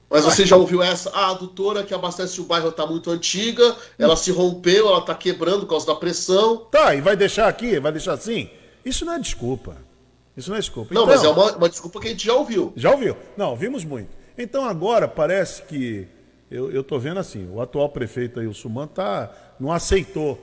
[0.08, 1.10] Mas você já ouviu essa?
[1.10, 5.16] Ah, a adutora que abastece o bairro tá muito antiga, ela se rompeu, ela tá
[5.16, 6.58] quebrando por causa da pressão.
[6.70, 7.80] Tá, e vai deixar aqui?
[7.80, 8.52] Vai deixar assim?
[8.86, 9.89] Isso não é desculpa.
[10.36, 10.94] Isso não é desculpa.
[10.94, 12.72] Não, então, mas é uma, uma, desculpa que a gente já ouviu.
[12.76, 13.16] Já ouviu?
[13.36, 14.10] Não, ouvimos muito.
[14.38, 16.08] Então agora parece que.
[16.50, 20.40] Eu estou vendo assim, o atual prefeito aí, o Suman, tá, não aceitou.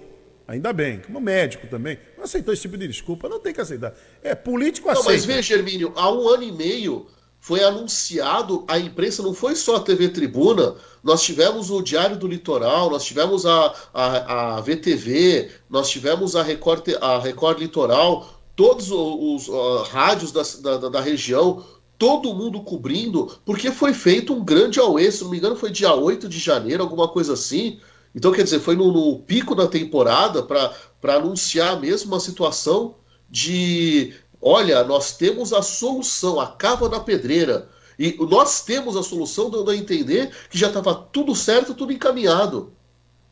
[0.47, 3.93] Ainda bem, como médico também, não aceitou esse tipo de desculpa, não tem que aceitar.
[4.23, 5.09] É político aceita.
[5.09, 7.09] Não, mas veja, Hermínio, há um ano e meio
[7.47, 12.27] foi anunciado à imprensa, não foi só a TV Tribuna, nós tivemos o Diário do
[12.27, 18.91] Litoral, nós tivemos a, a, a VTV, nós tivemos a Record, a Record Litoral, todos
[18.91, 20.43] os, uh, rádios da,
[20.79, 21.63] da, da, região,
[21.99, 25.95] todo mundo cobrindo, porque foi feito um grande auê, se não me engano foi dia
[25.95, 27.79] 8 de janeiro, alguma coisa assim.
[28.15, 32.95] Então, quer dizer, foi no, no pico da temporada para anunciar mesmo uma situação
[33.29, 37.69] de olha, nós temos a solução, a cava da pedreira.
[37.99, 42.73] E nós temos a solução dando a entender que já estava tudo certo, tudo encaminhado.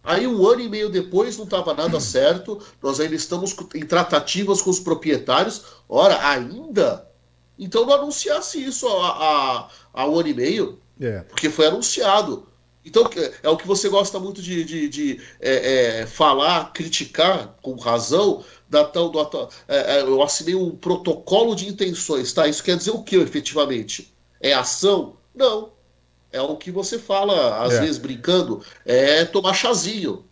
[0.04, 4.60] Aí um ano e meio depois não estava nada certo, nós ainda estamos em tratativas
[4.60, 5.62] com os proprietários.
[5.88, 7.08] Ora, ainda?
[7.58, 11.20] Então não anunciasse isso há, há, há um ano e meio, é.
[11.20, 12.46] porque foi anunciado.
[12.84, 13.08] Então
[13.42, 18.44] é o que você gosta muito de, de, de é, é, falar, criticar com razão,
[18.68, 19.20] da tal do
[19.68, 22.46] é, é, eu assinei um protocolo de intenções, tá?
[22.46, 24.12] Isso quer dizer o que efetivamente?
[24.40, 25.16] É ação?
[25.34, 25.73] Não.
[26.34, 27.80] É o que você fala, às é.
[27.80, 30.24] vezes brincando, é tomar chazinho.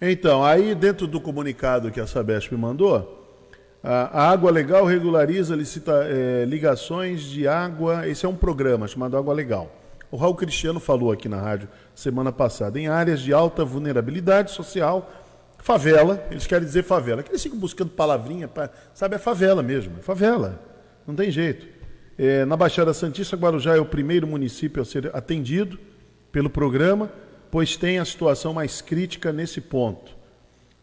[0.00, 3.18] Então, aí dentro do comunicado que a Sabesp mandou,
[3.82, 8.06] a Água Legal regulariza licita, é, ligações de água.
[8.06, 9.70] Esse é um programa chamado Água Legal.
[10.10, 15.10] O Raul Cristiano falou aqui na rádio semana passada, em áreas de alta vulnerabilidade social
[15.62, 17.22] Favela, eles querem dizer favela.
[17.22, 19.14] Que eles ficam buscando palavrinha, pra, sabe?
[19.14, 20.60] É favela mesmo, é favela.
[21.06, 21.68] Não tem jeito.
[22.18, 25.78] É, na Baixada Santista, Guarujá é o primeiro município a ser atendido
[26.30, 27.10] pelo programa,
[27.50, 30.16] pois tem a situação mais crítica nesse ponto.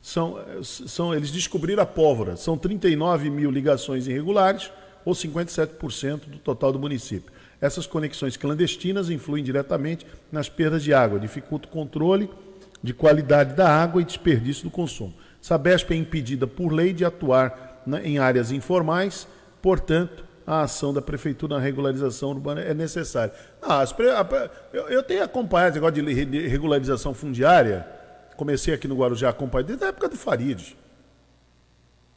[0.02, 2.36] São, são, eles descobriram a pólvora.
[2.36, 4.72] São 39 mil ligações irregulares,
[5.06, 7.32] ou 57% do total do município.
[7.62, 12.30] Essas conexões clandestinas influem diretamente nas perdas de água, dificultam o controle
[12.82, 15.13] de qualidade da água e desperdício do consumo.
[15.42, 19.28] Sabesp é impedida por lei de atuar na, em áreas informais,
[19.62, 23.31] portanto, a ação da prefeitura na regularização urbana é necessária.
[23.62, 23.85] Ah,
[24.73, 27.85] eu, tenho acompanhado esse negócio de regularização fundiária,
[28.35, 30.75] comecei aqui no Guarujá a acompanhar desde a época do Farid.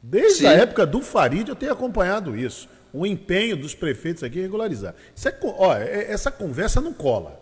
[0.01, 0.47] Desde Sim.
[0.47, 2.67] a época do Farid eu tenho acompanhado isso.
[2.91, 4.95] O empenho dos prefeitos aqui em regularizar.
[5.23, 7.39] É, ó, é, essa conversa não cola.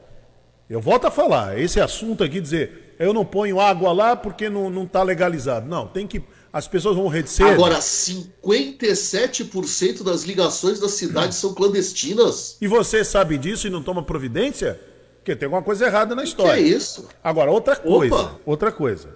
[0.69, 4.84] Eu volto a falar, esse assunto aqui, dizer, eu não ponho água lá porque não
[4.84, 5.69] está legalizado.
[5.69, 6.21] Não, tem que.
[6.54, 7.48] As pessoas vão reter.
[7.48, 12.58] Agora, 57% das ligações da cidade são clandestinas.
[12.60, 14.78] E você sabe disso e não toma providência?
[15.18, 16.56] Porque tem alguma coisa errada na história.
[16.56, 17.08] Que é isso?
[17.24, 18.16] Agora, outra coisa.
[18.16, 18.36] Opa.
[18.46, 19.10] Outra coisa.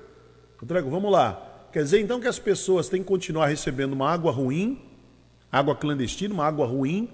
[0.62, 1.68] Outra, vamos lá.
[1.74, 4.82] Quer dizer então que as pessoas têm que continuar recebendo uma água ruim,
[5.52, 7.10] água clandestina, uma água ruim,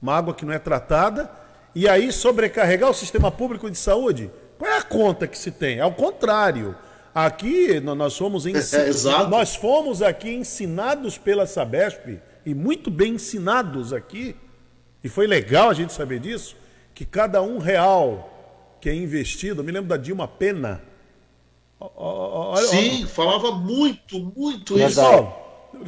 [0.00, 1.30] uma água que não é tratada,
[1.74, 4.30] e aí sobrecarregar o sistema público de saúde?
[4.56, 5.80] Qual é a conta que se tem?
[5.80, 6.74] Ao contrário.
[7.16, 13.90] Aqui nós fomos, ensinados, é, nós fomos aqui ensinados pela Sabesp, e muito bem ensinados
[13.90, 14.36] aqui,
[15.02, 16.54] e foi legal a gente saber disso,
[16.94, 20.82] que cada um real que é investido, eu me lembro da Dilma Pena.
[21.80, 25.00] Olha, Sim, olha, falava muito, muito isso.
[25.00, 25.34] Paulo,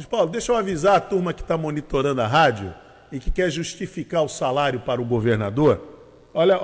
[0.09, 2.73] Paulo, deixa eu avisar a turma que está monitorando a rádio
[3.11, 5.99] e que quer justificar o salário para o governador
[6.33, 6.59] Olha,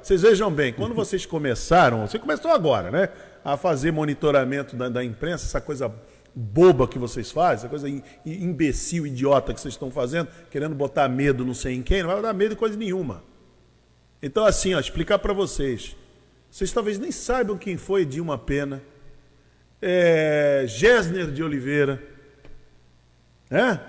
[0.00, 3.08] vocês vejam bem, quando vocês começaram, você começou agora, né?
[3.52, 5.92] A fazer monitoramento da, da imprensa, essa coisa
[6.34, 7.88] boba que vocês fazem, essa coisa
[8.24, 12.20] imbecil, idiota que vocês estão fazendo, querendo botar medo não sei em quem, não vai
[12.22, 13.22] dar medo de coisa nenhuma.
[14.22, 15.96] Então, assim, ó, explicar para vocês.
[16.50, 18.82] Vocês talvez nem saibam quem foi Dilma Pena,
[19.80, 22.02] é, Gessner de Oliveira,
[23.50, 23.80] né?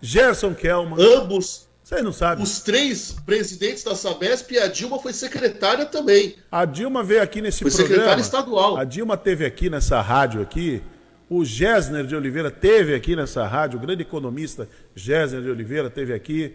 [0.00, 0.98] Gerson Kelman.
[0.98, 2.42] Ambos você não sabe.
[2.42, 6.36] Os três presidentes da Sabesp e a Dilma foi secretária também.
[6.50, 7.94] A Dilma veio aqui nesse foi programa.
[7.94, 8.76] secretária estadual.
[8.76, 10.80] A Dilma teve aqui nessa rádio aqui.
[11.28, 13.78] O Gessner de Oliveira teve aqui nessa rádio.
[13.78, 16.54] O grande economista Gessner de Oliveira teve aqui.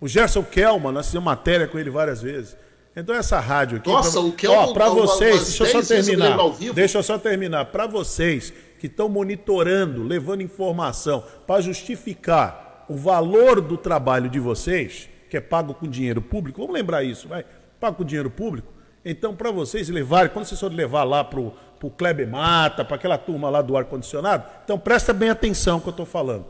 [0.00, 2.56] O Gerson Kelman, nós fizemos matéria com ele várias vezes.
[2.96, 3.90] Então essa rádio aqui.
[3.90, 4.72] Nossa, pra, o Kelman.
[4.72, 6.38] para vocês, deixa eu só terminar.
[6.74, 7.66] Deixa eu só terminar.
[7.66, 12.61] Para vocês que estão monitorando, levando informação para justificar
[12.92, 17.26] o valor do trabalho de vocês, que é pago com dinheiro público, vamos lembrar isso,
[17.26, 17.44] vai,
[17.80, 18.70] pago com dinheiro público.
[19.04, 23.16] Então, para vocês levarem, quando vocês forem levar lá para o Kleber Mata, para aquela
[23.16, 26.44] turma lá do ar-condicionado, então presta bem atenção que eu estou falando.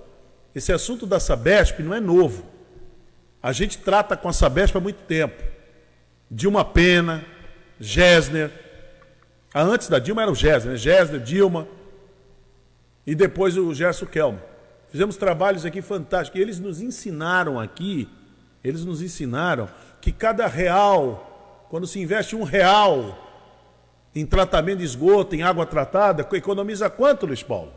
[0.55, 2.45] Esse assunto da Sabesp não é novo.
[3.43, 5.43] A gente trata com a Sabesp há muito tempo.
[6.31, 7.25] Dilma Pena,
[7.81, 8.51] Gessner.
[9.55, 10.79] Ah, antes da Dilma era o Gessner, né?
[10.79, 11.67] Gessner, Dilma.
[13.07, 14.52] E depois o Gerson Kelman.
[14.93, 16.39] Fizemos trabalhos aqui fantásticos.
[16.39, 18.07] E eles nos ensinaram aqui,
[18.63, 19.67] eles nos ensinaram
[20.03, 23.19] que cada real, quando se investe um real
[24.15, 27.73] em tratamento de esgoto, em água tratada, economiza quanto, Luiz Paulo?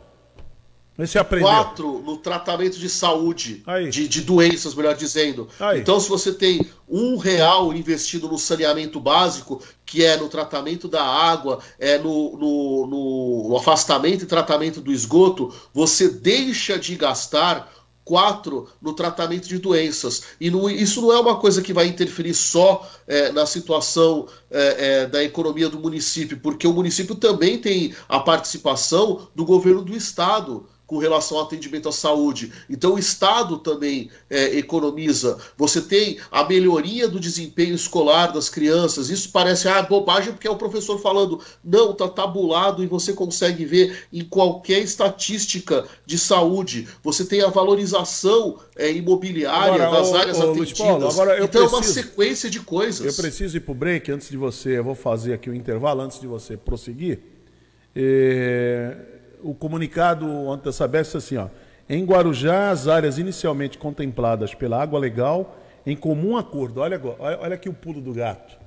[0.98, 1.48] Você aprendeu.
[1.48, 5.46] Quatro no tratamento de saúde, de, de doenças, melhor dizendo.
[5.60, 5.80] Aí.
[5.80, 11.04] Então, se você tem um real investido no saneamento básico, que é no tratamento da
[11.04, 17.70] água, é no, no, no- no afastamento e tratamento do esgoto, você deixa de gastar
[18.04, 20.22] quatro no tratamento de doenças.
[20.40, 24.76] E não- isso não é uma coisa que vai interferir só é, na situação é,
[25.02, 29.94] é, da economia do município, porque o município também tem a participação do governo do
[29.96, 32.52] estado com relação ao atendimento à saúde.
[32.70, 35.38] Então o Estado também é, economiza.
[35.56, 39.10] Você tem a melhoria do desempenho escolar das crianças.
[39.10, 41.40] Isso parece ah, bobagem porque é o professor falando.
[41.64, 46.86] Não, está tabulado e você consegue ver em qualquer estatística de saúde.
[47.02, 50.78] Você tem a valorização é, imobiliária Agora, das ô, áreas ô, atendidas.
[50.78, 53.04] Paulo, agora eu então é uma preciso- sequência de coisas.
[53.06, 54.78] Eu preciso ir para o break antes de você.
[54.78, 57.18] Eu vou fazer aqui o intervalo antes de você prosseguir.
[57.94, 59.15] É,
[59.50, 61.48] o comunicado ontem da Sabesp assim: ó,
[61.88, 65.56] em Guarujá, as áreas inicialmente contempladas pela água legal,
[65.86, 66.80] em comum acordo.
[66.80, 68.58] Olha, agora, olha, aqui o pulo do gato.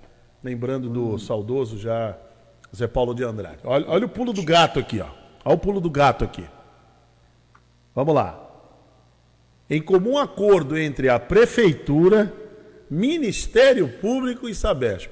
[0.43, 2.17] Lembrando do saudoso já
[2.73, 3.59] Zé Paulo de Andrade.
[3.63, 5.07] Olha, olha o pulo do gato aqui, ó.
[5.43, 6.45] Olha o pulo do gato aqui.
[7.93, 8.39] Vamos lá.
[9.69, 12.33] Em comum acordo entre a Prefeitura,
[12.89, 15.11] Ministério Público e Sabesp.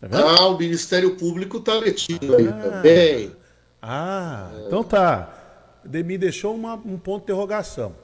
[0.00, 0.08] Tá?
[0.12, 3.39] Ah, o Ministério Público está metido aí também.
[3.82, 5.36] Ah, então tá.
[5.84, 7.94] De- Me deixou uma- um ponto de interrogação.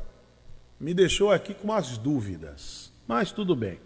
[0.80, 2.92] Me deixou aqui com umas dúvidas.
[3.06, 3.78] Mas tudo bem.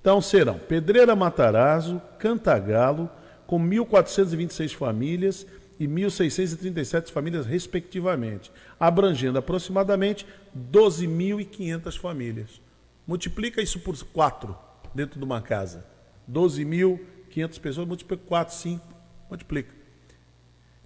[0.00, 3.08] Então serão Pedreira Matarazzo, Cantagalo,
[3.46, 5.46] com 1.426 famílias
[5.78, 12.60] e 1.637 famílias, respectivamente, abrangendo aproximadamente 12.500 famílias.
[13.06, 14.56] Multiplica isso por 4
[14.94, 15.84] dentro de uma casa.
[16.28, 18.84] 12.500 pessoas, multiplica por 4, 5,
[19.28, 19.74] multiplica.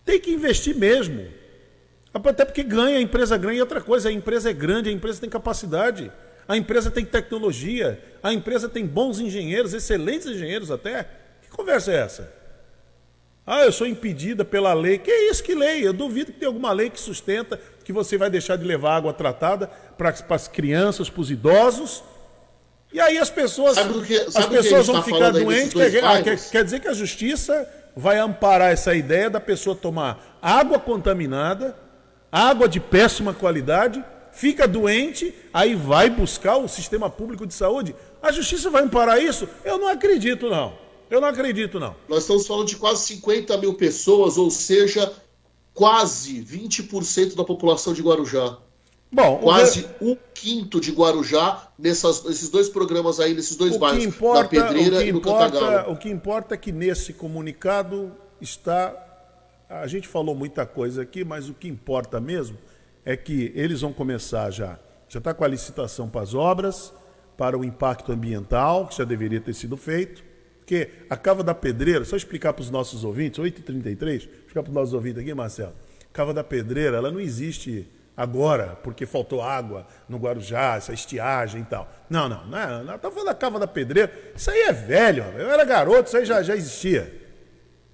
[0.05, 1.27] Tem que investir mesmo.
[2.13, 5.21] Até porque ganha, a empresa ganha e outra coisa, a empresa é grande, a empresa
[5.21, 6.11] tem capacidade,
[6.49, 11.09] a empresa tem tecnologia, a empresa tem bons engenheiros, excelentes engenheiros até.
[11.43, 12.41] Que conversa é essa?
[13.47, 14.99] Ah, eu sou impedida pela lei.
[14.99, 15.87] Que isso, que lei?
[15.87, 19.13] Eu duvido que tenha alguma lei que sustenta que você vai deixar de levar água
[19.13, 22.03] tratada para as crianças, para os idosos.
[22.93, 25.73] E aí as pessoas, que- as pessoas vão tá ficar doentes.
[25.73, 30.39] Quer, ah, quer, quer dizer que a justiça vai amparar essa ideia da pessoa tomar
[30.41, 31.77] água contaminada,
[32.31, 37.95] água de péssima qualidade, fica doente, aí vai buscar o sistema público de saúde.
[38.23, 39.49] A justiça vai amparar isso?
[39.65, 40.75] Eu não acredito, não.
[41.11, 41.97] Eu não acredito, não.
[42.09, 45.13] Nós estamos falando de quase 50 mil pessoas, ou seja,
[45.75, 48.59] quase 20% da população de Guarujá.
[49.13, 53.75] Bom, o Quase re- um quinto de Guarujá nessas, nesses dois programas aí, nesses dois
[53.75, 55.93] o bairros, importa, na Pedreira o que e no importa, Cantagalo.
[55.93, 58.95] o que importa é que nesse comunicado está.
[59.69, 62.57] A gente falou muita coisa aqui, mas o que importa mesmo
[63.05, 64.79] é que eles vão começar já.
[65.09, 66.93] Já está com a licitação para as obras,
[67.37, 70.23] para o impacto ambiental, que já deveria ter sido feito.
[70.61, 74.75] Porque a Cava da Pedreira, só explicar para os nossos ouvintes, 8h33, explicar para os
[74.75, 75.73] nossos ouvintes aqui, Marcelo.
[76.13, 81.65] Cava da Pedreira, ela não existe agora porque faltou água no Guarujá, essa estiagem e
[81.65, 81.89] tal.
[82.09, 84.13] Não, não, não, é- não tá falando da Cava da Pedreira.
[84.37, 87.19] Isso aí é velho, eu era garoto, isso aí já, já existia.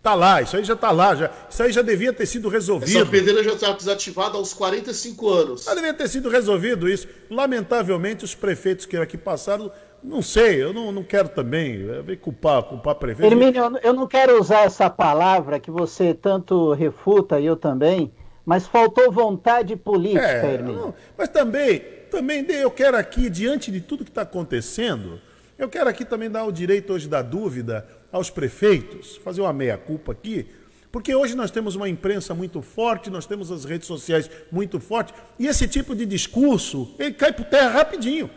[0.03, 2.97] Tá lá, isso aí já tá lá, já, isso aí já devia ter sido resolvido.
[3.01, 5.65] Essa pedreira já está desativada há uns 45 anos.
[5.65, 7.09] Já devia ter sido resolvido isso.
[7.29, 9.69] Lamentavelmente, os prefeitos que aqui passaram,
[10.05, 13.33] não sei, eu não, não quero também ver culpar, culpar prefeito.
[13.33, 18.13] Hermínio, eu- eu não quero usar essa palavra que você tanto refuta, e eu também,
[18.47, 20.95] mas faltou vontade política, É, Hermínio.
[21.19, 21.81] mas também,
[22.11, 25.21] também eu quero aqui, diante de tudo que está acontecendo,
[25.59, 30.13] eu quero aqui também dar o direito hoje da dúvida aos prefeitos, fazer uma meia-culpa
[30.13, 30.47] aqui,
[30.93, 35.13] porque hoje nós temos uma imprensa muito forte, nós temos as redes sociais muito fortes,
[35.39, 38.31] e esse tipo de discurso, ele cai por terra rapidinho.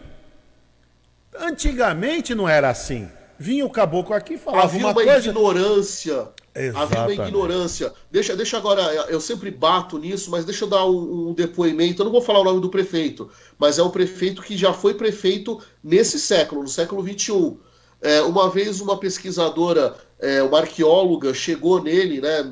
[1.38, 3.08] Antigamente não era assim.
[3.40, 5.30] Vinha o caboclo aqui e falava Havia uma uma coisa...
[5.30, 6.30] ignorância.
[6.54, 7.22] Havia uma Exatamente.
[7.22, 7.94] ignorância.
[8.12, 12.02] Deixa, deixa agora, eu sempre bato nisso, mas deixa eu dar um, um depoimento.
[12.02, 14.94] Eu não vou falar o nome do prefeito, mas é um prefeito que já foi
[14.94, 17.58] prefeito nesse século, no século XXI.
[18.02, 22.44] É, uma vez uma pesquisadora, é, uma arqueóloga, chegou nele, né,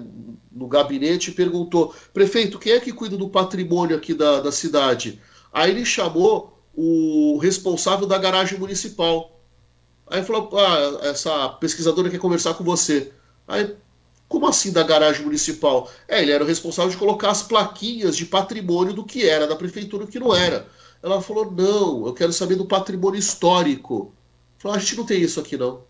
[0.52, 5.22] no gabinete e perguntou: prefeito, quem é que cuida do patrimônio aqui da, da cidade?
[5.52, 9.37] Aí ele chamou o responsável da garagem municipal.
[10.10, 13.12] Aí falou, ah, essa pesquisadora quer conversar com você.
[13.48, 13.76] Aí,
[14.28, 15.90] como assim da garagem municipal?
[16.08, 19.56] É, ele era o responsável de colocar as plaquinhas de patrimônio do que era da
[19.56, 20.68] prefeitura do que não era.
[21.02, 24.14] Ela falou, não, eu quero saber do patrimônio histórico.
[24.58, 25.82] Falou, a gente não tem isso aqui, não.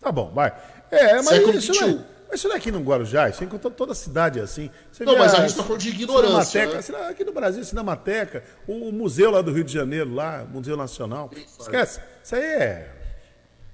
[0.00, 0.52] Tá bom, vai.
[0.90, 1.80] É, mas Século isso, XXI.
[1.80, 4.70] não é, Mas isso daqui no Guarujá, isso encontra toda a cidade é assim.
[4.90, 7.08] Você Não, mas a gente tá falando de ignorância, Cinemateca, né?
[7.10, 11.30] Aqui no Brasil, Cinemateca, o museu lá do Rio de Janeiro, lá, Museu Nacional.
[11.60, 12.00] Esquece.
[12.22, 12.97] Isso aí é.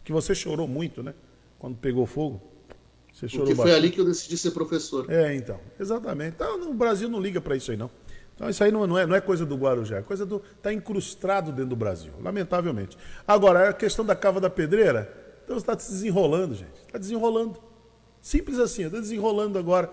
[0.04, 1.14] Que você chorou muito, né?
[1.58, 2.40] Quando pegou fogo.
[3.12, 3.84] Você chorou Porque foi bastante.
[3.84, 5.10] ali que eu decidi ser professor.
[5.10, 5.58] É, então.
[5.80, 6.34] Exatamente.
[6.34, 7.90] Então, no Brasil não liga pra isso aí, não.
[8.34, 10.42] Então, isso aí não, não é, não é coisa do Guarujá, é coisa do.
[10.56, 12.98] Está incrustado dentro do Brasil, lamentavelmente.
[13.26, 15.12] Agora, a questão da cava da pedreira,
[15.44, 16.74] então está se desenrolando, gente.
[16.86, 17.60] Está desenrolando.
[18.20, 19.88] Simples assim, está desenrolando agora.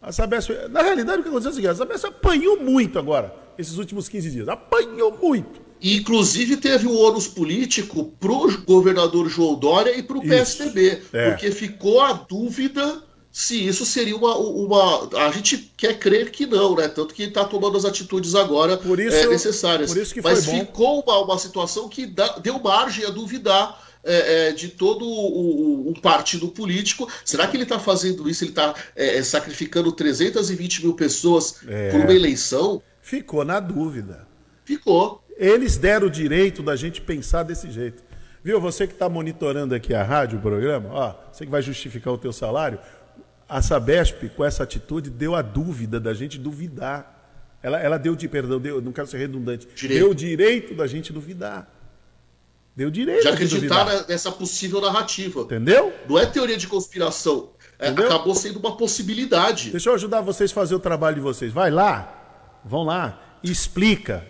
[0.00, 3.34] A Sabesp, na realidade, o que aconteceu é o seguinte: a Sabesp apanhou muito agora,
[3.58, 4.48] esses últimos 15 dias.
[4.48, 5.60] Apanhou muito.
[5.82, 11.02] E, inclusive, teve um ônus político pro governador João Dória e pro PSDB.
[11.12, 11.30] É.
[11.30, 13.02] Porque ficou a dúvida
[13.32, 15.08] se isso seria uma, uma.
[15.26, 16.86] A gente quer crer que não, né?
[16.86, 19.90] Tanto que está tomando as atitudes agora Por isso- é, necessárias.
[19.92, 20.60] por isso que Mas bom.
[20.60, 23.80] ficou uma, uma situação que dá- deu margem a duvidar.
[24.04, 27.08] é, é, de todo o, o- um partido político.
[27.24, 28.42] Será que ele está fazendo isso?
[28.42, 28.74] Ele está
[29.22, 31.90] sacrificando 320 mil pessoas É.
[31.92, 32.82] por uma eleição?
[33.00, 34.26] Ficou na dúvida.
[34.64, 35.21] Ficou.
[35.44, 38.02] Eles deram o direito da gente pensar desse jeito.
[38.44, 38.60] Viu?
[38.60, 42.18] Você que está monitorando aqui a rádio, o programa, ó, você que vai justificar o
[42.18, 42.78] teu salário,
[43.48, 47.58] a Sabesp, com essa atitude, deu a dúvida da gente duvidar.
[47.60, 50.00] Ela, ela deu de perdão, deu, não quero ser redundante, Direito.
[50.00, 51.68] deu o direito da gente duvidar.
[52.74, 54.08] Deu direito De acreditar duvidar.
[54.08, 55.40] nessa possível narrativa.
[55.40, 55.92] Entendeu?
[56.08, 57.50] Não é teoria de conspiração.
[57.78, 59.70] É, acabou sendo uma possibilidade.
[59.70, 61.52] Deixa eu ajudar vocês a fazer o trabalho de vocês.
[61.52, 64.24] Vai lá, vão lá, explica,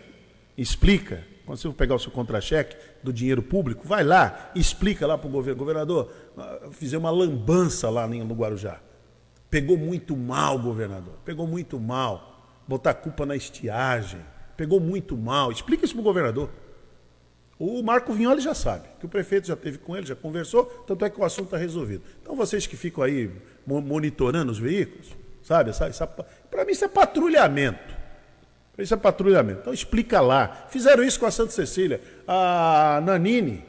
[0.57, 1.25] explica.
[1.45, 5.29] Quando você for pegar o seu contra-cheque do dinheiro público, vai lá, explica lá para
[5.29, 5.59] o governo.
[5.59, 8.81] Governador, ah, fizemos uma lambança lá no Guarujá.
[9.51, 11.15] Pegou muito mal, governador.
[11.25, 12.47] Pegou muito mal.
[12.67, 14.21] Botar culpa na estiagem.
[14.57, 15.51] Pegou muito mal.
[15.51, 16.49] Explica isso para o governador.
[17.59, 21.05] O Marco Vignoli já sabe, que o prefeito já teve com ele, já conversou, tanto
[21.05, 22.03] é que o assunto está resolvido.
[22.21, 23.31] Então vocês que ficam aí
[23.65, 25.11] mo- monitorando os veículos,
[25.45, 25.71] sabe?
[25.71, 28.02] Essa, para mim isso é patrulhamento.
[28.79, 29.61] Isso é patrulhamento.
[29.61, 30.67] Então explica lá.
[30.71, 32.01] Fizeram isso com a Santa Cecília.
[32.27, 33.65] A Nanini,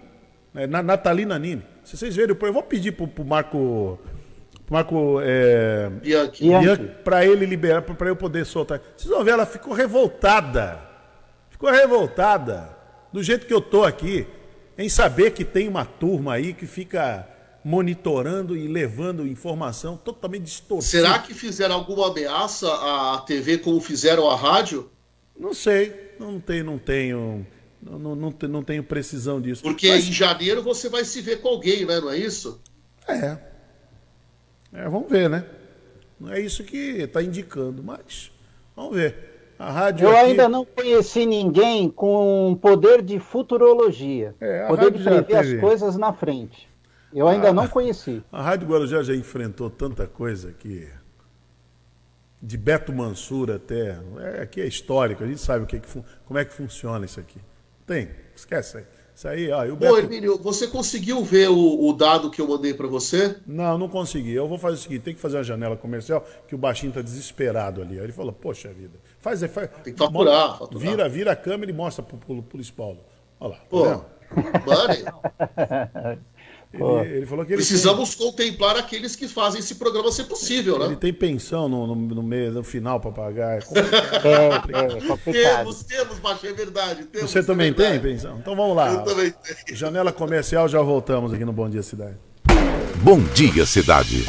[0.54, 1.64] né, Na- Nathalie Nanini.
[1.84, 4.00] Se vocês verem, eu vou pedir pro, pro Marco.
[4.70, 5.20] Marco.
[5.22, 6.44] É, Bianchi.
[6.48, 6.84] Bianchi.
[7.04, 8.80] para ele liberar, para eu poder soltar.
[8.96, 10.80] Vocês vão ver, ela ficou revoltada.
[11.50, 12.70] Ficou revoltada.
[13.12, 14.26] Do jeito que eu tô aqui,
[14.78, 17.28] em saber que tem uma turma aí que fica
[17.64, 21.04] monitorando e levando informação totalmente distorcida.
[21.08, 24.90] Será que fizeram alguma ameaça à TV como fizeram à rádio?
[25.38, 27.46] Não sei, não tenho, não tenho,
[27.82, 29.64] não, não, não, te- não tenho precisão disso.
[29.64, 32.00] Porque Mas- em janeiro você vai se ver com alguém, né?
[32.00, 32.62] Não é isso?
[33.08, 33.38] É.
[34.72, 35.46] É, vamos ver, né?
[36.20, 38.32] Não é isso que está indicando, mas
[38.76, 39.32] vamos ver.
[39.60, 44.34] A rádio Eu aqui- ainda não conheci ninguém com poder de futurologia.
[44.42, 45.56] É, a poder de prever teve.
[45.56, 46.68] as coisas na frente.
[47.14, 47.54] Eu ainda Ah.
[47.54, 48.24] não conheci.
[48.32, 50.88] A Rádio Guarujá já enfrentou tanta coisa que.
[52.46, 53.98] De Beto Mansur até.
[54.20, 57.06] É, aqui é histórico, a gente sabe o que que fun- como é que funciona
[57.06, 57.40] isso aqui.
[57.88, 58.84] Tem, esquece isso aí.
[59.16, 59.98] Isso aí, ó, e o Ô, Beto.
[60.00, 63.38] Hermínio, você conseguiu ver o, o dado que eu mandei para você?
[63.46, 64.34] Não, não consegui.
[64.34, 67.02] Eu vou fazer o seguinte: tem que fazer uma janela comercial, que o baixinho tá
[67.02, 67.98] desesperado ali.
[68.00, 69.70] Aí ele falou: Poxa vida, faz aí, faz.
[69.84, 70.80] Tem que faturar, mo- faturar.
[70.82, 73.00] Vira, vira a câmera e mostra pro, pro, pro Luiz Paulo.
[73.40, 73.58] Olha lá.
[73.58, 74.06] tá Pô, vendo?
[76.74, 80.76] Ele, ele falou que ele tem- precisamos contemplar aqueles que fazem esse programa ser possível,
[80.82, 80.98] Ele né?
[81.00, 83.60] tem pensão no, no, no mês, no final para pagar.
[83.60, 84.72] É complicado.
[84.76, 85.58] É, é complicado.
[85.58, 87.04] Temos, temos, Baixo, é verdade.
[87.06, 88.14] Temos, Você é também tem verdade.
[88.16, 88.38] pensão?
[88.40, 88.92] Então vamos lá.
[88.92, 89.78] Eu também tenho.
[89.78, 92.16] Janela comercial, já voltamos aqui no Bom Dia Cidade.
[93.04, 94.26] Bom dia, cidade.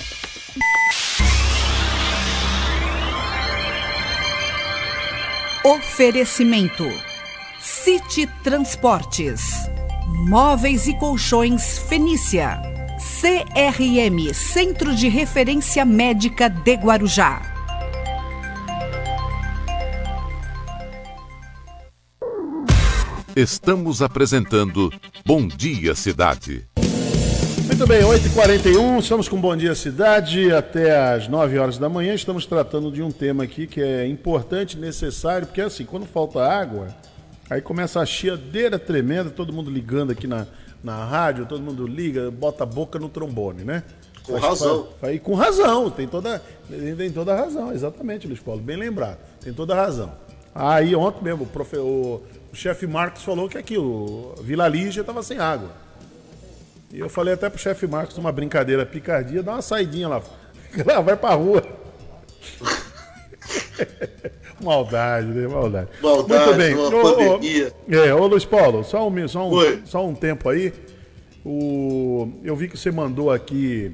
[5.65, 6.85] Oferecimento:
[7.61, 9.41] City Transportes,
[10.27, 12.59] Móveis e Colchões Fenícia,
[13.20, 17.43] CRM Centro de Referência Médica de Guarujá.
[23.37, 24.91] Estamos apresentando
[25.27, 26.66] Bom Dia Cidade.
[27.66, 32.14] Muito bem, 8h41, estamos com Bom Dia Cidade até às 9 horas da manhã.
[32.14, 36.89] Estamos tratando de um tema aqui que é importante, necessário, porque assim, quando falta água,
[37.51, 40.47] aí começa a chiadeira tremenda, todo mundo ligando aqui na,
[40.83, 43.83] na rádio, todo mundo liga, bota a boca no trombone, né?
[44.25, 44.89] Com razão.
[45.03, 46.41] Aí, com razão, tem toda,
[46.97, 50.13] tem toda a razão, exatamente, Luiz Paulo, bem lembrado, tem toda a razão.
[50.55, 52.23] Aí ontem mesmo, o, profe- o-
[52.53, 55.71] o chefe Marcos falou que aqui, o Vila Lígia estava sem água.
[56.93, 60.23] E eu falei até pro chefe Marcos, numa brincadeira picardia, dá uma saidinha lá.
[60.87, 61.63] Lá, vai pra rua.
[64.63, 65.47] Maldade, né?
[65.49, 65.89] Maldade.
[66.03, 66.75] Maldade, Muito bem.
[66.75, 69.83] uma Ô, ô, é, ô Luiz Paulo, só um, só um, Oi.
[69.85, 70.73] só um tempo aí.
[71.45, 73.93] O, eu vi que você mandou aqui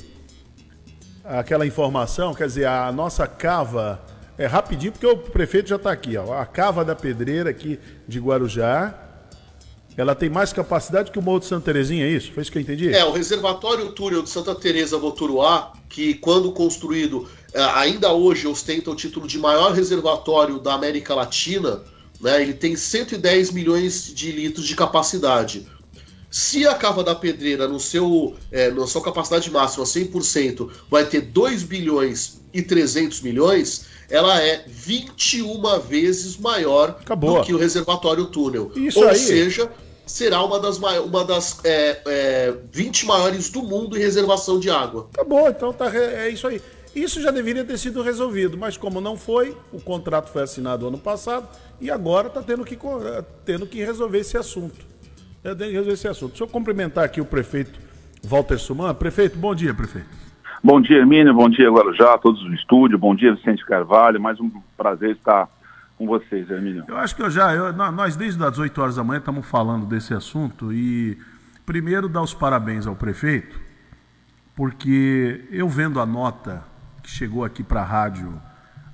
[1.25, 4.01] aquela informação, quer dizer, a nossa cava,
[4.39, 8.19] é rapidinho, porque o prefeito já está aqui, ó, a cava da pedreira aqui de
[8.19, 8.95] Guarujá,
[9.97, 12.33] ela tem mais capacidade que o Morro de Santa Terezinha, é isso?
[12.33, 12.93] Foi isso que eu entendi?
[12.95, 18.95] É, o reservatório túnel de Santa Teresa Voturuá, que quando construído, ainda hoje ostenta o
[18.95, 21.83] título de maior reservatório da América Latina,
[22.21, 25.67] né, ele tem 110 milhões de litros de capacidade.
[26.31, 31.23] Se a Cava da Pedreira, no seu, é, na sua capacidade máxima, 100%, vai ter
[31.23, 37.39] 2 bilhões e 300 milhões, ela é 21 vezes maior Acabou.
[37.39, 38.71] do que o reservatório túnel.
[38.77, 39.17] Isso Ou aí.
[39.17, 39.71] seja,
[40.07, 45.09] será uma das, uma das é, é, 20 maiores do mundo em reservação de água.
[45.13, 46.61] Acabou, então tá, é isso aí.
[46.95, 50.99] Isso já deveria ter sido resolvido, mas como não foi, o contrato foi assinado ano
[50.99, 51.49] passado
[51.81, 53.01] e agora está tendo que, co-
[53.45, 54.85] tendo que resolver esse assunto.
[55.45, 56.31] É, tem que resolver esse assunto.
[56.31, 57.79] Deixa eu cumprimentar aqui o prefeito
[58.25, 58.93] Walter Suman.
[58.95, 60.09] Prefeito, bom dia, prefeito.
[60.63, 61.33] Bom dia, Hermínio.
[61.33, 62.99] Bom dia, Guarujá, todos no estúdio.
[62.99, 64.21] Bom dia, Vicente Carvalho.
[64.21, 65.49] Mais um prazer estar
[65.97, 66.85] com vocês, Hermínio.
[66.89, 69.47] Eu acho que eu já, eu- nó- nós desde as 8 horas da manhã estamos
[69.47, 71.17] falando desse assunto e
[71.65, 73.59] primeiro dar os parabéns ao prefeito,
[74.57, 76.69] porque eu vendo a nota
[77.03, 78.41] que chegou aqui para a rádio,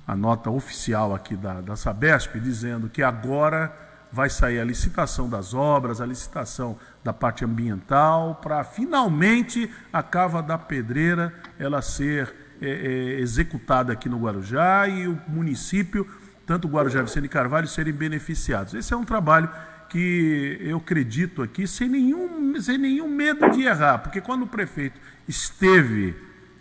[0.05, 3.75] a nota oficial aqui da, da Sabesp, dizendo que agora
[4.11, 10.41] vai sair a licitação das obras, a licitação da parte ambiental, para finalmente a Cava
[10.41, 16.07] da Pedreira ela ser é, é, executada aqui no Guarujá e o município
[16.47, 18.73] tanto Guarujá Vicente Carvalho serem beneficiados.
[18.73, 19.49] Esse é um trabalho
[19.89, 24.99] que eu acredito aqui sem nenhum, sem nenhum medo de errar, porque quando o prefeito
[25.27, 26.15] esteve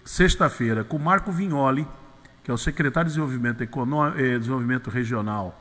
[0.07, 1.87] sexta-feira com o Marco Vignoli,
[2.45, 5.55] que é o secretário de Desenvolvimento, eh, Desenvolvimento Regional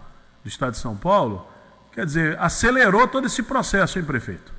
[0.44, 1.48] do Estado de São Paulo,
[1.92, 4.54] quer dizer, acelerou todo esse processo, hein, prefeito?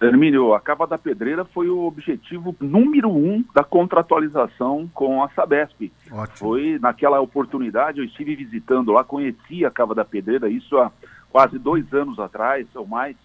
[0.00, 5.92] Hermínio, a Cava da Pedreira foi o objetivo número um da contratualização com a Sabesp.
[6.10, 6.38] Ótimo.
[6.38, 10.90] Foi naquela oportunidade, eu estive visitando lá, conheci a Cava da Pedreira, isso há
[11.30, 13.16] quase dois anos atrás ou mais.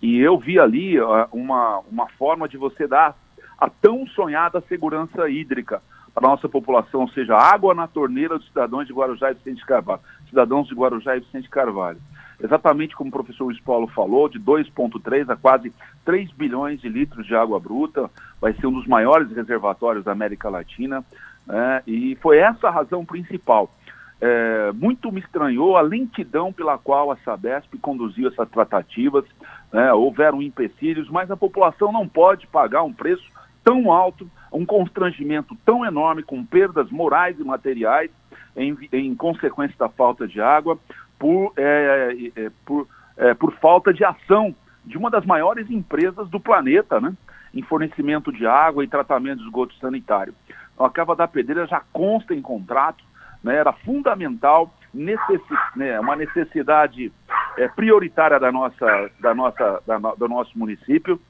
[0.00, 3.16] E eu vi ali ah, uma, uma forma de você dar
[3.58, 5.82] a tão sonhada segurança hídrica
[6.14, 9.64] para a nossa população, ou seja, água na torneira dos cidadãos de Guarujá e Vicente
[9.66, 11.98] Carvalho, cidadãos de Guarujá e Vicente Carvalho.
[12.42, 15.72] Exatamente como o professor Luiz Paulo falou, de 2,3 a quase
[16.04, 20.48] 3 bilhões de litros de água bruta, vai ser um dos maiores reservatórios da América
[20.48, 21.04] Latina,
[21.46, 21.82] né?
[21.86, 23.70] e foi essa a razão principal.
[24.18, 29.24] É, muito me estranhou a lentidão pela qual a Sabesp conduziu essas tratativas,
[29.72, 29.92] né?
[29.92, 33.24] houveram empecilhos, mas a população não pode pagar um preço
[33.66, 38.12] tão alto, um constrangimento tão enorme, com perdas morais e materiais,
[38.56, 40.78] em, em consequência da falta de água,
[41.18, 42.86] por, é, é, por,
[43.16, 44.54] é, por falta de ação
[44.84, 47.12] de uma das maiores empresas do planeta, né?
[47.52, 50.32] em fornecimento de água e tratamento de esgoto sanitário.
[50.78, 53.02] A Cava da Pedreira já consta em contrato,
[53.42, 53.56] né?
[53.56, 55.98] era fundamental, necessi né?
[55.98, 57.12] uma necessidade
[57.58, 61.20] é, prioritária da nossa, da nossa, da no do nosso município,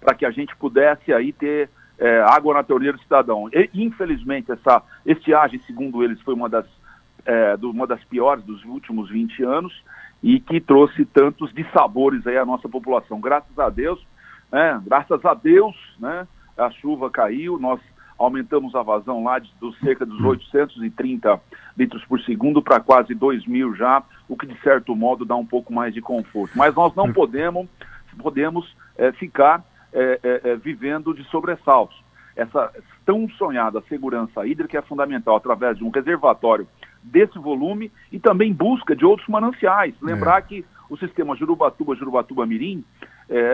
[0.00, 3.48] para que a gente pudesse aí ter é, água na torneira do cidadão.
[3.52, 6.66] E, infelizmente, essa estiagem, segundo eles, foi uma das,
[7.24, 9.82] é, do, uma das piores dos últimos 20 anos
[10.22, 13.20] e que trouxe tantos dissabores aí à nossa população.
[13.20, 14.00] Graças a Deus,
[14.50, 17.80] né, graças a Deus, né, a chuva caiu, nós
[18.18, 21.40] aumentamos a vazão lá de, dos cerca dos 830
[21.76, 25.46] litros por segundo para quase 2 mil já, o que de certo modo dá um
[25.46, 26.52] pouco mais de conforto.
[26.54, 27.66] Mas nós não podemos,
[28.16, 31.96] podemos é, ficar é, é, vivendo de sobressaltos.
[32.36, 32.72] Essa
[33.04, 36.66] tão sonhada segurança hídrica é fundamental através de um reservatório
[37.02, 39.94] desse volume e também busca de outros mananciais.
[40.00, 40.42] Lembrar É.
[40.42, 42.84] que o sistema Jurubatuba, Jurubatuba Mirim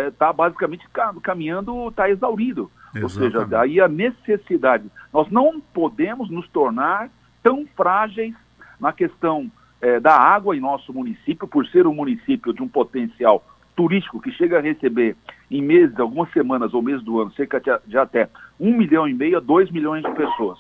[0.09, 2.71] está basicamente ca- caminhando, está exaurido.
[3.03, 3.51] Ou seja, Exatamente.
[3.51, 4.91] daí a necessidade.
[5.13, 7.11] Nós não podemos nos tornar
[7.43, 8.35] tão frágeis
[8.81, 9.51] na questão
[9.83, 13.45] eh, da água em nosso município, por ser um município de um potencial
[13.77, 15.15] turístico que chega a receber
[15.51, 19.37] em meses, algumas semanas ou meses do ano, cerca de, até um milhão e meio
[19.37, 20.59] a dois milhões de pessoas.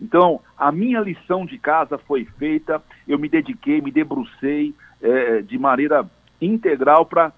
[0.00, 5.56] Então, a minha lição de casa foi feita, eu me dediquei, me debrucei eh, de
[5.58, 6.08] maneira
[6.40, 7.32] integral para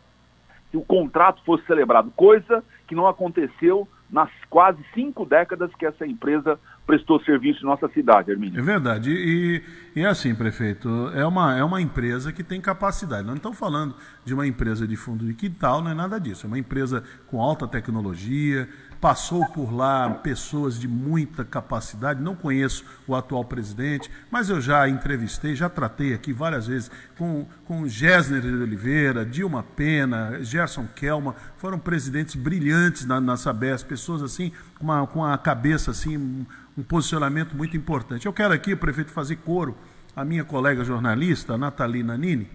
[0.71, 6.07] que o contrato fosse celebrado, coisa que não aconteceu nas quase cinco décadas que essa
[6.07, 8.63] empresa prestou serviço em nossa cidade, É Hermínio.
[8.63, 9.11] verdade.
[9.11, 9.63] E,
[9.97, 13.23] e é assim, prefeito, é uma, é uma empresa que tem capacidade.
[13.23, 16.47] Nós não estamos falando de uma empresa de fundo de quintal, não é nada disso.
[16.47, 18.69] É uma empresa com alta tecnologia,
[19.01, 22.23] passou por lá pessoas de muita capacidade.
[22.23, 27.47] Não conheço o atual presidente, mas eu já entrevistei, já tratei aqui várias vezes com,
[27.65, 34.23] com Gessner de Oliveira, Dilma Pena, Gerson Kelma, foram presidentes brilhantes na, na Sabesp, pessoas
[34.23, 36.47] assim, com, uma, com a cabeça assim,
[36.77, 38.27] um, posicionamento muito importante.
[38.27, 39.77] Eu quero aqui, prefeito, fazer coro
[40.15, 42.49] à minha colega jornalista, Natalina Nini,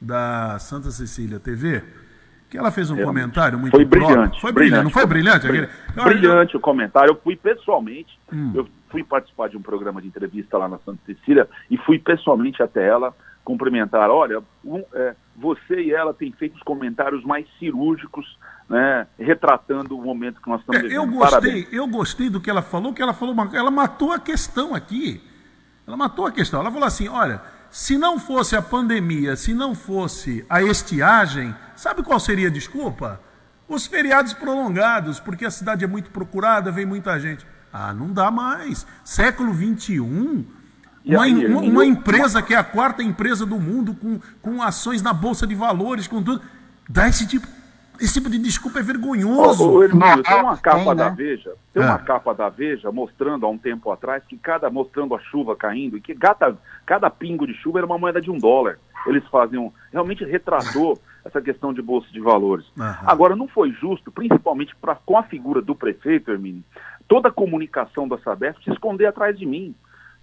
[0.00, 1.82] da Santa Cecília TV,
[2.48, 4.40] que ela fez um comentário muito Foi brilhante.
[4.40, 5.46] Foi brilhante, não foi brilhante?
[5.46, 7.10] Brilhante, brilhante o comentário.
[7.10, 8.52] Eu fui pessoalmente, hum.
[8.54, 12.62] eu fui participar de um programa de entrevista lá na Santa Cecília e fui pessoalmente
[12.62, 13.14] até ela
[13.44, 14.10] cumprimentar.
[14.10, 20.02] Olha, um, é, você e ela têm feito os comentários mais cirúrgicos, né, retratando o
[20.02, 21.00] momento que nós estamos vivendo.
[21.00, 24.18] É, eu gostei, eu gostei do que ela falou, que ela falou, ela matou a
[24.18, 25.22] questão aqui.
[25.86, 26.60] Ela matou a questão.
[26.60, 27.40] Ela falou assim, olha,
[27.70, 33.20] se não fosse a pandemia, se não fosse a estiagem, sabe qual seria a desculpa?
[33.66, 37.46] Os feriados prolongados, porque a cidade é muito procurada, vem muita gente.
[37.72, 38.86] Ah, não dá mais.
[39.02, 40.46] Século XXI, uma,
[41.26, 45.46] uma, uma, empresa que é a quarta empresa do mundo, com, com ações na Bolsa
[45.46, 46.42] de Valores, com tudo,
[46.88, 47.46] dá esse tipo
[48.00, 49.68] esse tipo de desculpa é vergonhoso.
[49.68, 51.14] Ô, ô, Hermínio, tem uma capa tem, da né?
[51.16, 51.98] Veja, tem uma ah.
[51.98, 56.00] capa da Veja mostrando há um tempo atrás que cada mostrando a chuva caindo e
[56.00, 58.78] que cada, cada pingo de chuva era uma moeda de um dólar.
[59.06, 62.66] Eles faziam, realmente retratou essa questão de bolsa de valores.
[63.04, 66.62] Agora, não foi justo, principalmente pra, com a figura do prefeito, Hermínio,
[67.06, 69.74] toda a comunicação da Sabesp se esconder atrás de mim.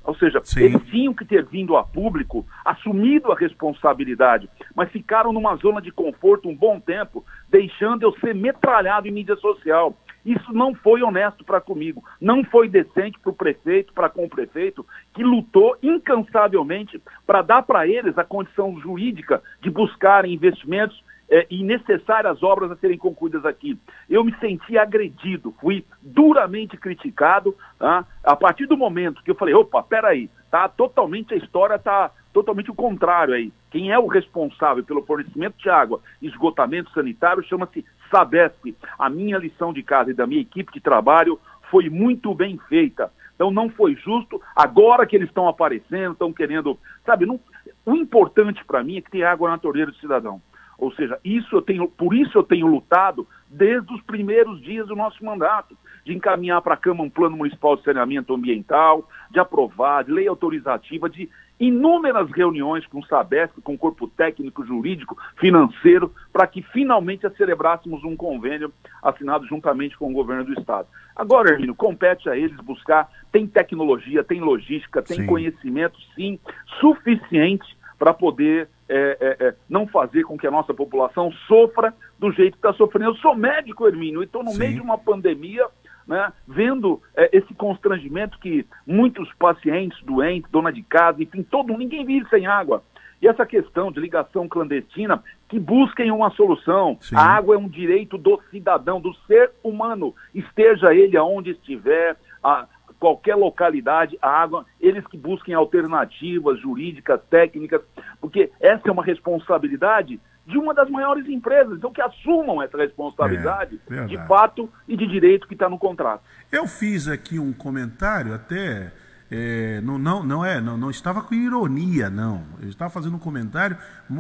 [0.06, 0.64] Ou seja, Sim.
[0.64, 5.92] eles tinham que ter vindo a público, assumido a responsabilidade, mas ficaram numa zona de
[5.92, 9.98] conforto um bom tempo, deixando eu ser metralhado em mídia social.
[10.26, 14.30] Isso não foi honesto para comigo, não foi decente para o prefeito, para com o
[14.30, 21.48] prefeito, que lutou incansavelmente para dar para eles a condição jurídica de buscarem investimentos é,
[21.50, 23.78] e necessárias obras a serem concluídas aqui.
[24.10, 27.56] Eu me senti agredido, fui duramente criticado.
[27.80, 28.06] Tá?
[28.24, 32.70] A partir do momento que eu falei, opa, peraí, tá totalmente a história está totalmente
[32.70, 33.52] o contrário aí.
[33.72, 38.76] Quem é o responsável pelo fornecimento de água esgotamento sanitário chama-se Sabesp.
[39.00, 41.40] A minha lição de casa e da minha equipe de trabalho
[41.72, 43.12] foi muito bem feita.
[43.36, 44.42] Então não foi justo.
[44.56, 47.26] Agora que eles estão aparecendo, estão querendo, sabe?
[47.26, 47.40] Não...
[47.86, 50.42] O importante para mim é que tem água na torneira do cidadão.
[50.78, 54.96] Ou seja, isso eu tenho, por isso eu tenho lutado desde os primeiros dias do
[54.96, 60.04] nosso mandato, de encaminhar para a Câmara um plano municipal de saneamento ambiental, de aprovar,
[60.04, 66.14] de lei autorizativa, de inúmeras reuniões com o Sabesp, com o corpo técnico, jurídico, financeiro,
[66.32, 70.88] para que finalmente celebrássemos um convênio assinado juntamente com o governo do Estado.
[71.16, 75.26] Agora, Hermínio, compete a eles buscar, tem tecnologia, tem logística, tem sim.
[75.26, 76.38] conhecimento, sim,
[76.82, 82.32] suficiente para poder é, é, é, não fazer com que a nossa população sofra do
[82.32, 83.12] jeito que está sofrendo.
[83.12, 84.60] Eu sou médico, Hermínio, e estou no Sim.
[84.60, 85.66] meio de uma pandemia,
[86.08, 92.06] né, vendo é, esse constrangimento que muitos pacientes, doentes, dona de casa, enfim, todo ninguém
[92.06, 92.84] vive sem água.
[93.22, 96.98] E essa questão de ligação clandestina, que busquem uma solução.
[97.02, 97.16] Sim.
[97.16, 102.68] A água é um direito do cidadão, do ser humano, esteja ele aonde estiver, a,
[103.06, 107.80] qualquer localidade, a água, eles que busquem alternativas jurídicas, técnicas,
[108.20, 113.80] porque essa é uma responsabilidade de uma das maiores empresas, então que assumam essa responsabilidade
[113.92, 116.24] é, de fato e de direito que está no contrato.
[116.52, 118.92] Eu fiz aqui um comentário até.
[119.30, 122.44] É, não, não, não é, não, não estava com ironia, não.
[122.60, 123.78] Eu estava fazendo um comentário,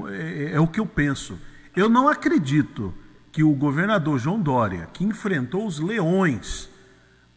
[0.10, 1.40] é, é, é o que eu penso.
[1.76, 2.94] Eu não acredito
[3.32, 6.75] que o governador João Dória, que enfrentou os leões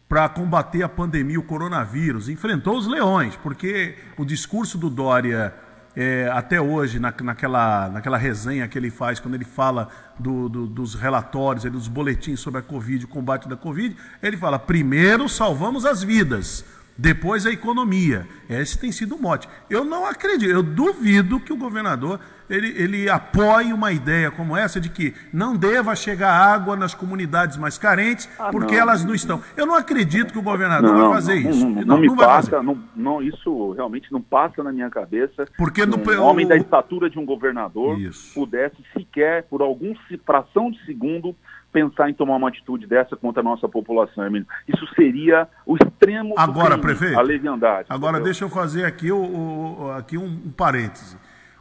[0.09, 2.27] para combater a pandemia, o coronavírus.
[2.27, 5.53] Enfrentou os leões, porque o discurso do Dória,
[5.95, 9.87] é, até hoje, na, naquela, naquela resenha que ele faz, quando ele fala
[10.17, 14.57] do, do, dos relatórios, dos boletins sobre a Covid, o combate da Covid, ele fala:
[14.57, 16.65] primeiro salvamos as vidas.
[16.99, 18.27] Depois a economia.
[18.49, 19.47] Esse tem sido o mote.
[19.69, 22.19] Eu não acredito, eu duvido que o governador
[22.49, 27.55] ele, ele apoie uma ideia como essa de que não deva chegar água nas comunidades
[27.57, 29.41] mais carentes ah, porque não, elas não estão.
[29.55, 31.69] Eu não acredito que o governador não, vai fazer não, isso.
[31.69, 32.61] Não, não me passa,
[32.95, 35.47] não, isso realmente não passa na minha cabeça.
[35.57, 38.33] Porque no, um homem da estatura de um governador isso.
[38.33, 39.93] pudesse sequer, por algum
[40.25, 41.35] fração de segundo,
[41.71, 44.47] pensar em tomar uma atitude dessa contra a nossa população, Emílio.
[44.67, 47.87] Isso seria o extremo agora, crime, prefeito, a leviandade.
[47.89, 48.25] Agora, entendeu?
[48.25, 51.17] deixa eu fazer aqui, o, o, aqui um, um parêntese.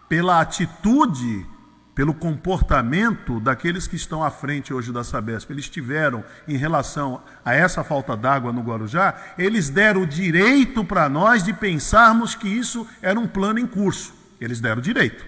[0.09, 1.47] Pela atitude,
[1.95, 7.55] pelo comportamento daqueles que estão à frente hoje da Sabesp, eles tiveram em relação a
[7.55, 12.87] essa falta d'água no Guarujá, eles deram o direito para nós de pensarmos que isso
[13.03, 14.15] era um plano em curso.
[14.41, 15.27] Eles deram o direito.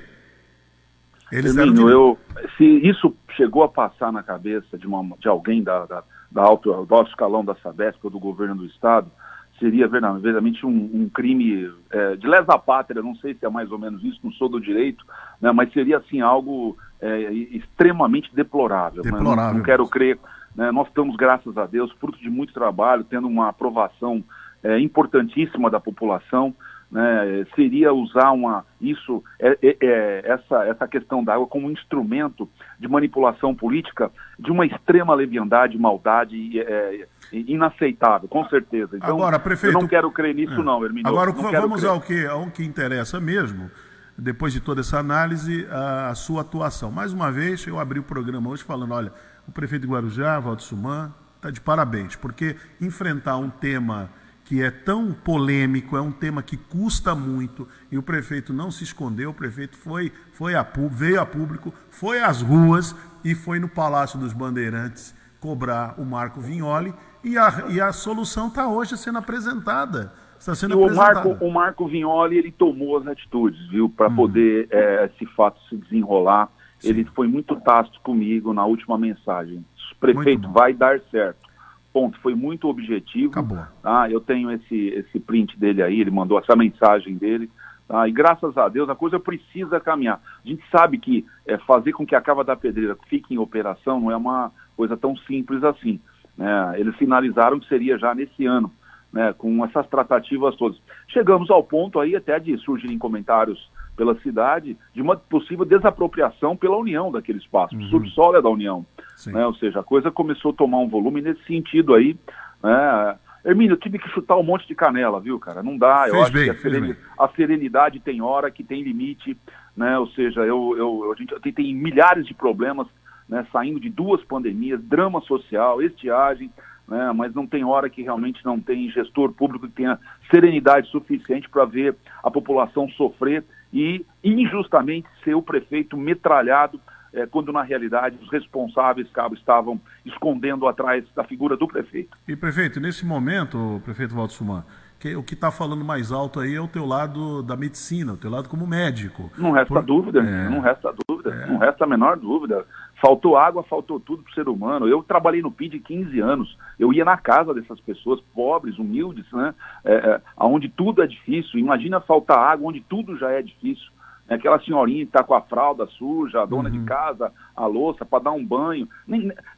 [1.33, 2.19] Eles eu,
[2.57, 6.85] se isso chegou a passar na cabeça de, uma, de alguém da, da, da alto,
[6.85, 9.11] do alto escalão da Sabesp ou do governo do Estado,
[9.59, 13.79] seria verdadeiramente um, um crime é, de lesa pátria, não sei se é mais ou
[13.79, 15.05] menos isso, não sou do direito,
[15.41, 19.05] né, mas seria assim algo é, extremamente deplorável.
[19.05, 19.53] Né, deplorável.
[19.53, 20.19] Não, não, quero crer.
[20.57, 24.25] Né, nós estamos, graças a Deus, fruto de muito trabalho, tendo uma aprovação
[24.63, 26.55] é, importantíssima da população
[26.91, 31.71] né, seria usar uma, isso, é, é, é, essa, essa questão da água como um
[31.71, 38.97] instrumento de manipulação política de uma extrema leviandade, maldade é, inaceitável, com certeza.
[38.97, 40.65] Então, Agora, prefeito, eu não quero crer nisso, é.
[40.65, 41.09] não, Hermínio.
[41.09, 43.71] Agora, vamos ao que, ao que interessa mesmo,
[44.19, 46.91] depois de toda essa análise, a, a, sua atuação.
[46.91, 49.13] Mais uma vez, eu abri o programa hoje falando, olha,
[49.47, 54.11] o prefeito de Guarujá, Valdo Suman, está de parabéns, porque enfrentar um tema
[54.51, 58.83] que é tão polêmico, é um tema que custa muito, e o prefeito não se
[58.83, 63.69] escondeu, o prefeito foi, foi a, veio a público, foi às ruas e foi no
[63.69, 66.93] Palácio dos Bandeirantes cobrar o Marco Vignoli,
[67.23, 70.13] e a, e a solução está hoje sendo apresentada.
[70.37, 74.17] Está sendo o Marco, o Marco Vignoli ele tomou as atitudes, viu, para hum.
[74.17, 76.51] poder é, esse fato se desenrolar.
[76.81, 76.89] Sim.
[76.89, 79.65] Ele foi muito tácito comigo na última mensagem.
[80.01, 81.50] Prefeito, vai dar certo
[81.93, 83.31] ponto, foi muito objetivo.
[83.31, 83.59] Acabou.
[83.83, 84.11] Tá?
[84.11, 87.51] Eu tenho esse, esse print dele aí, ele mandou essa mensagem dele.
[87.87, 88.09] Tá?
[88.09, 90.21] E graças a Deus a coisa precisa caminhar.
[90.45, 94.01] A gente sabe que é, fazer com que a Cava da Pedreira fique em operação
[94.01, 96.01] não é uma coisa tão simples assim.
[96.37, 96.75] Né?
[96.79, 98.73] Eles sinalizaram que seria já nesse ano,
[99.13, 99.33] né?
[99.33, 100.81] com essas tratativas todas.
[101.09, 103.71] Chegamos ao ponto aí até de surgirem comentários
[104.01, 107.77] pela cidade de uma possível desapropriação pela União daquele espaço.
[107.77, 107.83] Uhum.
[107.83, 108.87] O subsolo é da União.
[109.27, 109.45] Né?
[109.45, 112.17] Ou seja, a coisa começou a tomar um volume nesse sentido aí.
[112.63, 113.19] Né?
[113.45, 115.63] Hermínio, eu tive que chutar um monte de canela, viu, cara?
[115.63, 116.05] Não dá.
[116.05, 119.37] Fez eu acho bem, que a serenidade, a serenidade, tem hora que tem limite,
[119.77, 119.99] né?
[119.99, 122.87] Ou seja, eu, eu, a gente tem, tem milhares de problemas
[123.29, 126.51] né, saindo de duas pandemias, drama social, estiagem,
[126.89, 129.99] né, mas não tem hora que realmente não tem gestor público que tenha
[130.31, 136.81] serenidade suficiente para ver a população sofrer e injustamente ser o prefeito metralhado,
[137.13, 142.17] é, quando na realidade os responsáveis cabo, estavam escondendo atrás da figura do prefeito.
[142.27, 144.65] E prefeito, nesse momento, prefeito Walter Suman,
[145.01, 148.17] que, o que está falando mais alto aí é o teu lado da medicina, o
[148.17, 149.31] teu lado como médico.
[149.37, 149.83] Não resta Por...
[149.83, 150.49] dúvida, é.
[150.49, 151.47] não resta dúvida, é.
[151.47, 152.67] não resta a menor dúvida.
[153.01, 154.87] Faltou água, faltou tudo para o ser humano.
[154.87, 159.55] Eu trabalhei no PID 15 anos, eu ia na casa dessas pessoas pobres, humildes, né,
[159.85, 161.59] é, é, onde tudo é difícil.
[161.59, 163.91] Imagina faltar água onde tudo já é difícil.
[164.29, 166.79] É aquela senhorinha que está com a fralda suja, a dona uhum.
[166.79, 168.89] de casa, a louça, para dar um banho.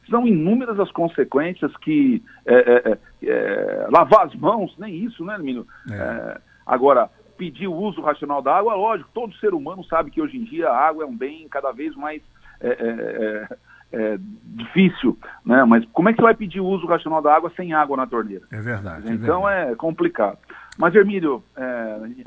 [0.09, 5.37] São inúmeras as consequências que é, é, é, é, lavar as mãos, nem isso, né,
[5.37, 5.67] menino?
[6.65, 10.43] Agora, pedir o uso racional da água, lógico, todo ser humano sabe que hoje em
[10.43, 12.23] dia a água é um bem cada vez mais
[14.43, 15.63] difícil, né?
[15.65, 18.07] Mas como é que você vai pedir o uso racional da água sem água na
[18.07, 18.45] torneira?
[18.51, 19.11] É verdade.
[19.11, 19.77] Então é, verdade.
[19.77, 20.37] complicado.
[20.77, 21.43] Mas, Hermílio,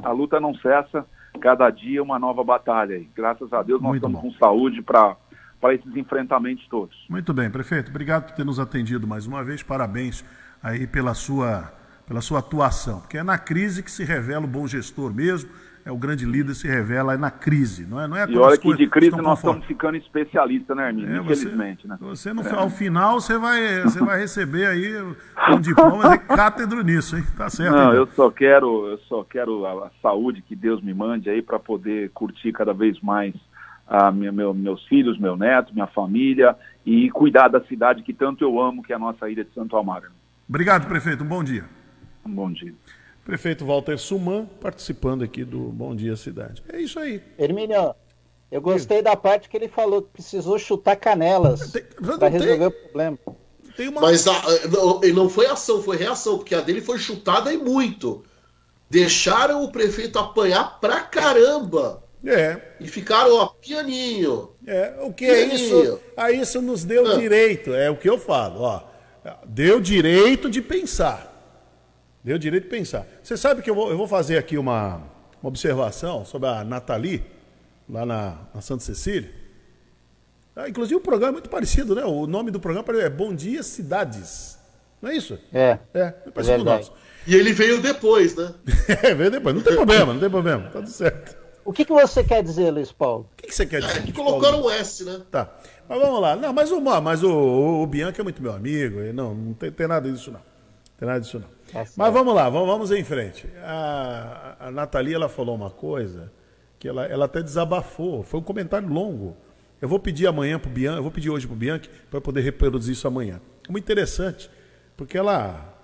[0.02, 1.04] a luta não cessa
[1.40, 2.94] cada dia uma nova batalha.
[2.94, 4.30] E, graças a Deus nós Muito estamos bom.
[4.30, 5.16] com saúde para
[5.60, 6.94] para esses enfrentamentos todos.
[7.08, 7.90] Muito bem, prefeito.
[7.90, 9.62] Obrigado por ter nos atendido mais uma vez.
[9.62, 10.24] Parabéns
[10.62, 11.72] aí pela sua,
[12.06, 13.00] pela sua atuação.
[13.00, 15.50] Porque é na crise que se revela o bom gestor mesmo.
[15.86, 18.08] É o grande líder se revela na crise, não é?
[18.08, 21.14] Não é e olha que de crise nós estamos ficando especialistas, né, Arminio?
[21.14, 21.98] É, Infelizmente, você, né?
[22.00, 22.54] Você no, é.
[22.56, 25.00] ao final você vai, você vai receber aí
[25.48, 27.22] um diploma de cátedro nisso, hein?
[27.36, 27.76] Tá certo.
[27.76, 27.94] Não, então.
[27.94, 31.60] eu só quero, eu só quero a, a saúde que Deus me mande aí para
[31.60, 33.32] poder curtir cada vez mais
[33.86, 38.42] a minha, meu, meus filhos, meu neto, minha família e cuidar da cidade que tanto
[38.42, 40.06] eu amo, que é a nossa ilha de Santo Amaro.
[40.48, 41.22] Obrigado, prefeito.
[41.22, 41.64] Um bom dia.
[42.24, 42.74] Um bom dia.
[43.26, 46.62] Prefeito Walter Suman participando aqui do Bom Dia Cidade.
[46.72, 47.20] É isso aí.
[47.36, 47.92] Hermínio,
[48.52, 51.72] eu gostei da parte que ele falou que precisou chutar canelas
[52.18, 52.66] para resolver tem...
[52.68, 53.18] o problema.
[53.80, 54.00] Uma...
[54.00, 54.32] Mas a,
[54.70, 58.24] não, não foi ação, foi reação, porque a dele foi chutada e muito.
[58.88, 62.04] Deixaram o prefeito apanhar pra caramba.
[62.24, 62.60] É.
[62.78, 64.50] E ficaram, ó, pianinho.
[64.64, 65.50] É, o que pianinho.
[65.50, 66.00] é isso?
[66.16, 67.16] A isso nos deu ah.
[67.16, 68.82] direito, é o que eu falo, ó.
[69.44, 71.25] Deu direito de pensar.
[72.26, 73.06] Deu direito de pensar.
[73.22, 74.96] Você sabe que eu vou, eu vou fazer aqui uma,
[75.40, 77.22] uma observação sobre a Nathalie,
[77.88, 79.30] lá na, na Santa Cecília.
[80.56, 82.04] Ah, inclusive o programa é muito parecido, né?
[82.04, 84.58] O nome do programa é Bom Dia Cidades.
[85.00, 85.38] Não é isso?
[85.54, 85.78] É.
[85.94, 86.92] É, é parecido é nosso.
[87.28, 88.52] E ele veio depois, né?
[89.04, 89.54] é, veio depois.
[89.54, 90.64] Não tem problema, não tem problema.
[90.64, 91.36] Tá tudo certo.
[91.64, 93.30] O que, que você quer dizer, Luiz Paulo?
[93.34, 93.98] O que, que você quer dizer?
[93.98, 95.22] É que colocaram um S, né?
[95.30, 95.48] Tá.
[95.88, 96.34] Mas vamos lá.
[96.34, 98.98] Não, mas o, mas o, o, o Bianca é muito meu amigo.
[99.14, 100.40] Não, não tem, tem nada disso, não.
[100.98, 101.55] Tem nada disso, não.
[101.72, 103.46] Tá mas vamos lá, vamos, vamos em frente.
[103.62, 106.32] A, a Nathalie, ela falou uma coisa
[106.78, 108.22] que ela, ela até desabafou.
[108.22, 109.36] Foi um comentário longo.
[109.80, 112.20] Eu vou pedir amanhã para o Bianca, eu vou pedir hoje para o Bianchi para
[112.20, 113.40] poder reproduzir isso amanhã.
[113.68, 114.50] muito interessante,
[114.96, 115.74] porque ela,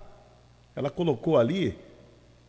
[0.75, 1.77] ela colocou ali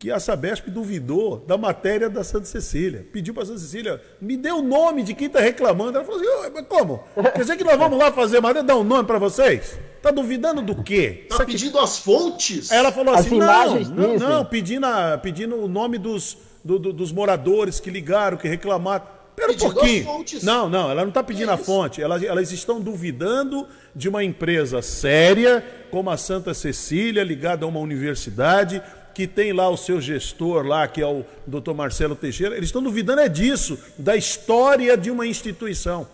[0.04, 3.06] que a Sabesp duvidou da matéria da Santa Cecília.
[3.10, 5.96] Pediu para a Santa Cecília, me dê o nome de quem está reclamando.
[5.96, 7.02] Ela falou assim, mas como?
[7.14, 9.78] Quer dizer que nós vamos lá fazer matéria, dar um nome para vocês?
[9.96, 11.26] Está duvidando do quê?
[11.30, 12.70] Está pedindo as fontes?
[12.70, 17.10] Ela falou assim, não, não, não, pedindo, a, pedindo o nome dos, do, do, dos
[17.10, 19.06] moradores que ligaram, que reclamaram.
[19.34, 20.22] Pera um pouquinho.
[20.42, 22.02] Não, não, ela não está pedindo é a fonte.
[22.02, 27.80] Elas, elas estão duvidando de uma empresa séria, como a Santa Cecília, ligada a uma
[27.80, 28.82] universidade,
[29.14, 32.82] que tem lá o seu gestor lá, que é o doutor Marcelo Teixeira, eles estão
[32.82, 36.06] duvidando é disso, da história de uma instituição.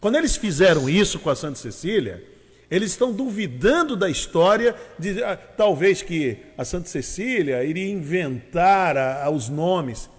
[0.00, 2.22] Quando eles fizeram isso com a Santa Cecília,
[2.70, 9.24] eles estão duvidando da história, de ah, talvez que a Santa Cecília iria inventar a,
[9.24, 10.10] a, os nomes.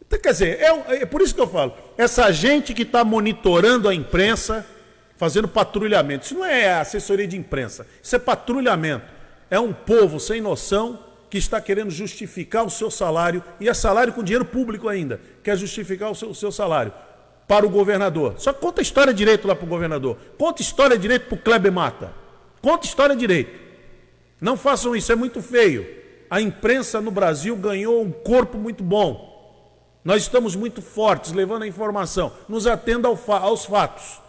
[0.00, 3.88] Então, quer dizer, é, é por isso que eu falo, essa gente que está monitorando
[3.88, 4.64] a imprensa,
[5.16, 9.04] fazendo patrulhamento, isso não é assessoria de imprensa, isso é patrulhamento.
[9.50, 10.98] É um povo sem noção
[11.28, 15.56] que está querendo justificar o seu salário, e é salário com dinheiro público ainda, quer
[15.56, 16.92] justificar o seu, o seu salário
[17.46, 18.34] para o governador.
[18.38, 20.16] Só conta a história direito lá para o governador.
[20.36, 22.12] Conta história direito para o Kleber Mata.
[22.60, 23.58] Conta história direito.
[24.40, 25.86] Não façam isso, é muito feio.
[26.28, 29.34] A imprensa no Brasil ganhou um corpo muito bom.
[30.04, 32.32] Nós estamos muito fortes, levando a informação.
[32.48, 34.20] Nos atenda ao fa aos fatos.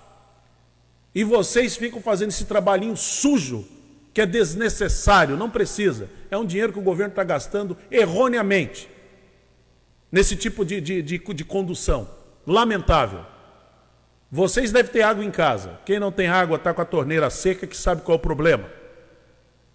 [1.14, 3.66] E vocês ficam fazendo esse trabalhinho sujo
[4.18, 6.10] que é desnecessário, não precisa.
[6.32, 8.90] É um dinheiro que o governo está gastando erroneamente
[10.12, 12.10] nesse tipo de, de, de, de condução.
[12.44, 13.24] Lamentável.
[14.32, 15.80] Vocês devem ter água em casa.
[15.86, 18.68] Quem não tem água está com a torneira seca, que sabe qual é o problema.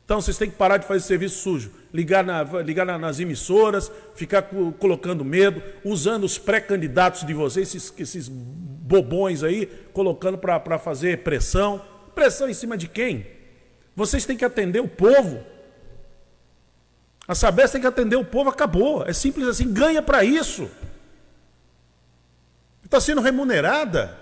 [0.05, 3.93] Então vocês têm que parar de fazer serviço sujo, ligar, na, ligar na, nas emissoras,
[4.17, 10.81] ficar co colocando medo, usando os pré-candidatos de vocês, esses, esses bobões aí, colocando para
[10.81, 11.81] fazer pressão.
[12.13, 13.41] Pressão em cima de quem?
[13.95, 15.45] Vocês têm que atender o povo.
[17.27, 19.05] A Sabesp tem que atender o povo, acabou.
[19.07, 20.69] É simples assim, ganha para isso.
[22.85, 24.19] Está sendo remunerada.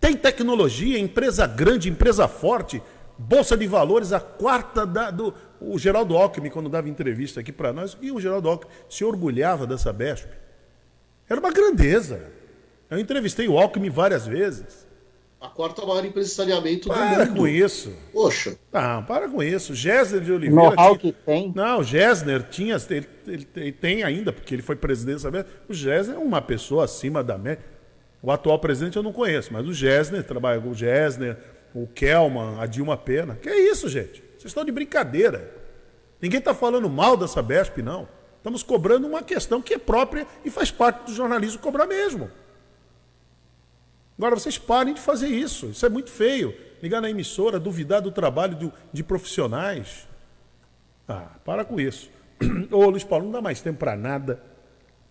[0.00, 2.82] Tem tecnologia, empresa grande, empresa forte,
[3.18, 5.34] Bolsa de Valores, a quarta da, do.
[5.60, 9.66] O Geraldo Alckmin, quando dava entrevista aqui para nós, e o Geraldo Alckmin se orgulhava
[9.66, 10.26] dessa Sabesp.
[11.28, 12.30] Era uma grandeza.
[12.90, 14.86] Eu entrevistei o Alckmin várias vezes.
[15.42, 17.16] A quarta maior empresa de saneamento para do mundo.
[17.16, 17.92] Para com isso.
[18.12, 18.56] Poxa.
[18.72, 19.74] Ah, para com isso.
[19.74, 20.54] Gessner de Oliveira.
[20.54, 21.12] Know-how tinha...
[21.12, 21.52] que tem.
[21.52, 22.76] Não, o Gessner tinha.
[22.88, 25.44] Ele, ele, ele, tem ainda, porque ele foi presidente sabe?
[25.68, 27.64] O Gessner é uma pessoa acima da média.
[28.22, 31.36] O atual presidente eu não conheço, mas o Gessner, trabalha com o Gessner,
[31.74, 33.34] o Kelman, a Dilma Pena.
[33.34, 34.22] Que é isso, gente?
[34.38, 35.52] Vocês estão de brincadeira.
[36.20, 38.08] Ninguém está falando mal da Sabesp, não.
[38.36, 42.30] Estamos cobrando uma questão que é própria e faz parte do jornalismo cobrar mesmo.
[44.22, 45.66] Agora vocês parem de fazer isso.
[45.70, 46.54] Isso é muito feio.
[46.80, 50.06] Ligar na emissora, duvidar do trabalho do, de profissionais.
[51.08, 52.08] Ah, para com isso.
[52.70, 54.40] Ô, Luiz Paulo, não dá mais tempo para nada.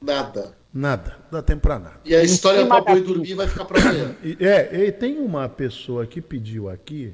[0.02, 0.56] Nada.
[0.74, 2.00] Nada, não dá tempo para nada.
[2.06, 4.16] E a história para boi dormir vai ficar para amanhã.
[4.40, 7.14] É, e tem uma pessoa que pediu aqui.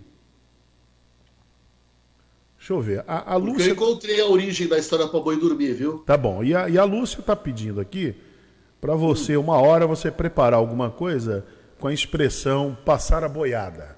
[2.59, 3.03] Deixa eu ver.
[3.07, 3.69] A, a Lúcia...
[3.69, 5.97] Eu encontrei a origem da história para boi dormir, viu?
[6.05, 6.43] Tá bom.
[6.43, 8.13] E a, e a Lúcia está pedindo aqui
[8.79, 11.43] para você, uma hora, você preparar alguma coisa
[11.79, 13.97] com a expressão passar a boiada.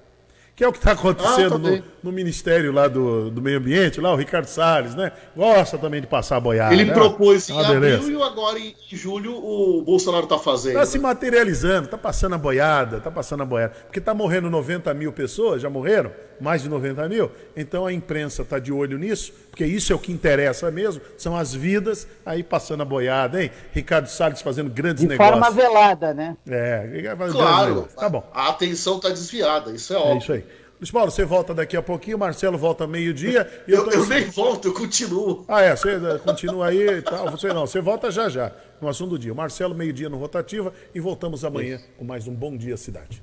[0.54, 3.98] Que é o que está acontecendo ah, no, no, Ministério lá do, do Meio Ambiente,
[3.98, 5.10] lá o Ricardo Salles, né?
[5.34, 6.74] Gosta também de passar a boiada.
[6.74, 6.92] Ele né?
[6.92, 10.72] propôs em ah, abril e agora em julho o Bolsonaro está fazendo.
[10.72, 13.74] Está se materializando, está passando a boiada, está passando a boiada.
[13.86, 16.12] Porque está morrendo 90 mil pessoas, já morreram?
[16.40, 17.30] Mais de 90 mil?
[17.56, 21.36] Então a imprensa está de olho nisso, porque isso é o que interessa mesmo, são
[21.36, 23.50] as vidas aí passando a boiada, hein?
[23.72, 25.36] Ricardo Salles fazendo grandes de negócios.
[25.36, 26.36] De forma velada, né?
[26.48, 27.88] É, claro.
[27.96, 28.28] Tá bom.
[28.32, 30.14] A atenção está desviada, isso é óbvio.
[30.14, 30.44] É isso aí.
[30.80, 33.46] Luiz Paulo, você volta daqui a pouquinho, Marcelo volta meio-dia.
[33.68, 35.44] eu, eu, eu nem volto, eu continuo.
[35.46, 37.30] Ah, é, você eh, continua aí e tal.
[37.30, 39.34] Você não, você volta já já, no assunto do dia.
[39.34, 43.22] Marcelo, meio-dia no Rotativa e voltamos amanhã com mais um Bom Dia Cidade.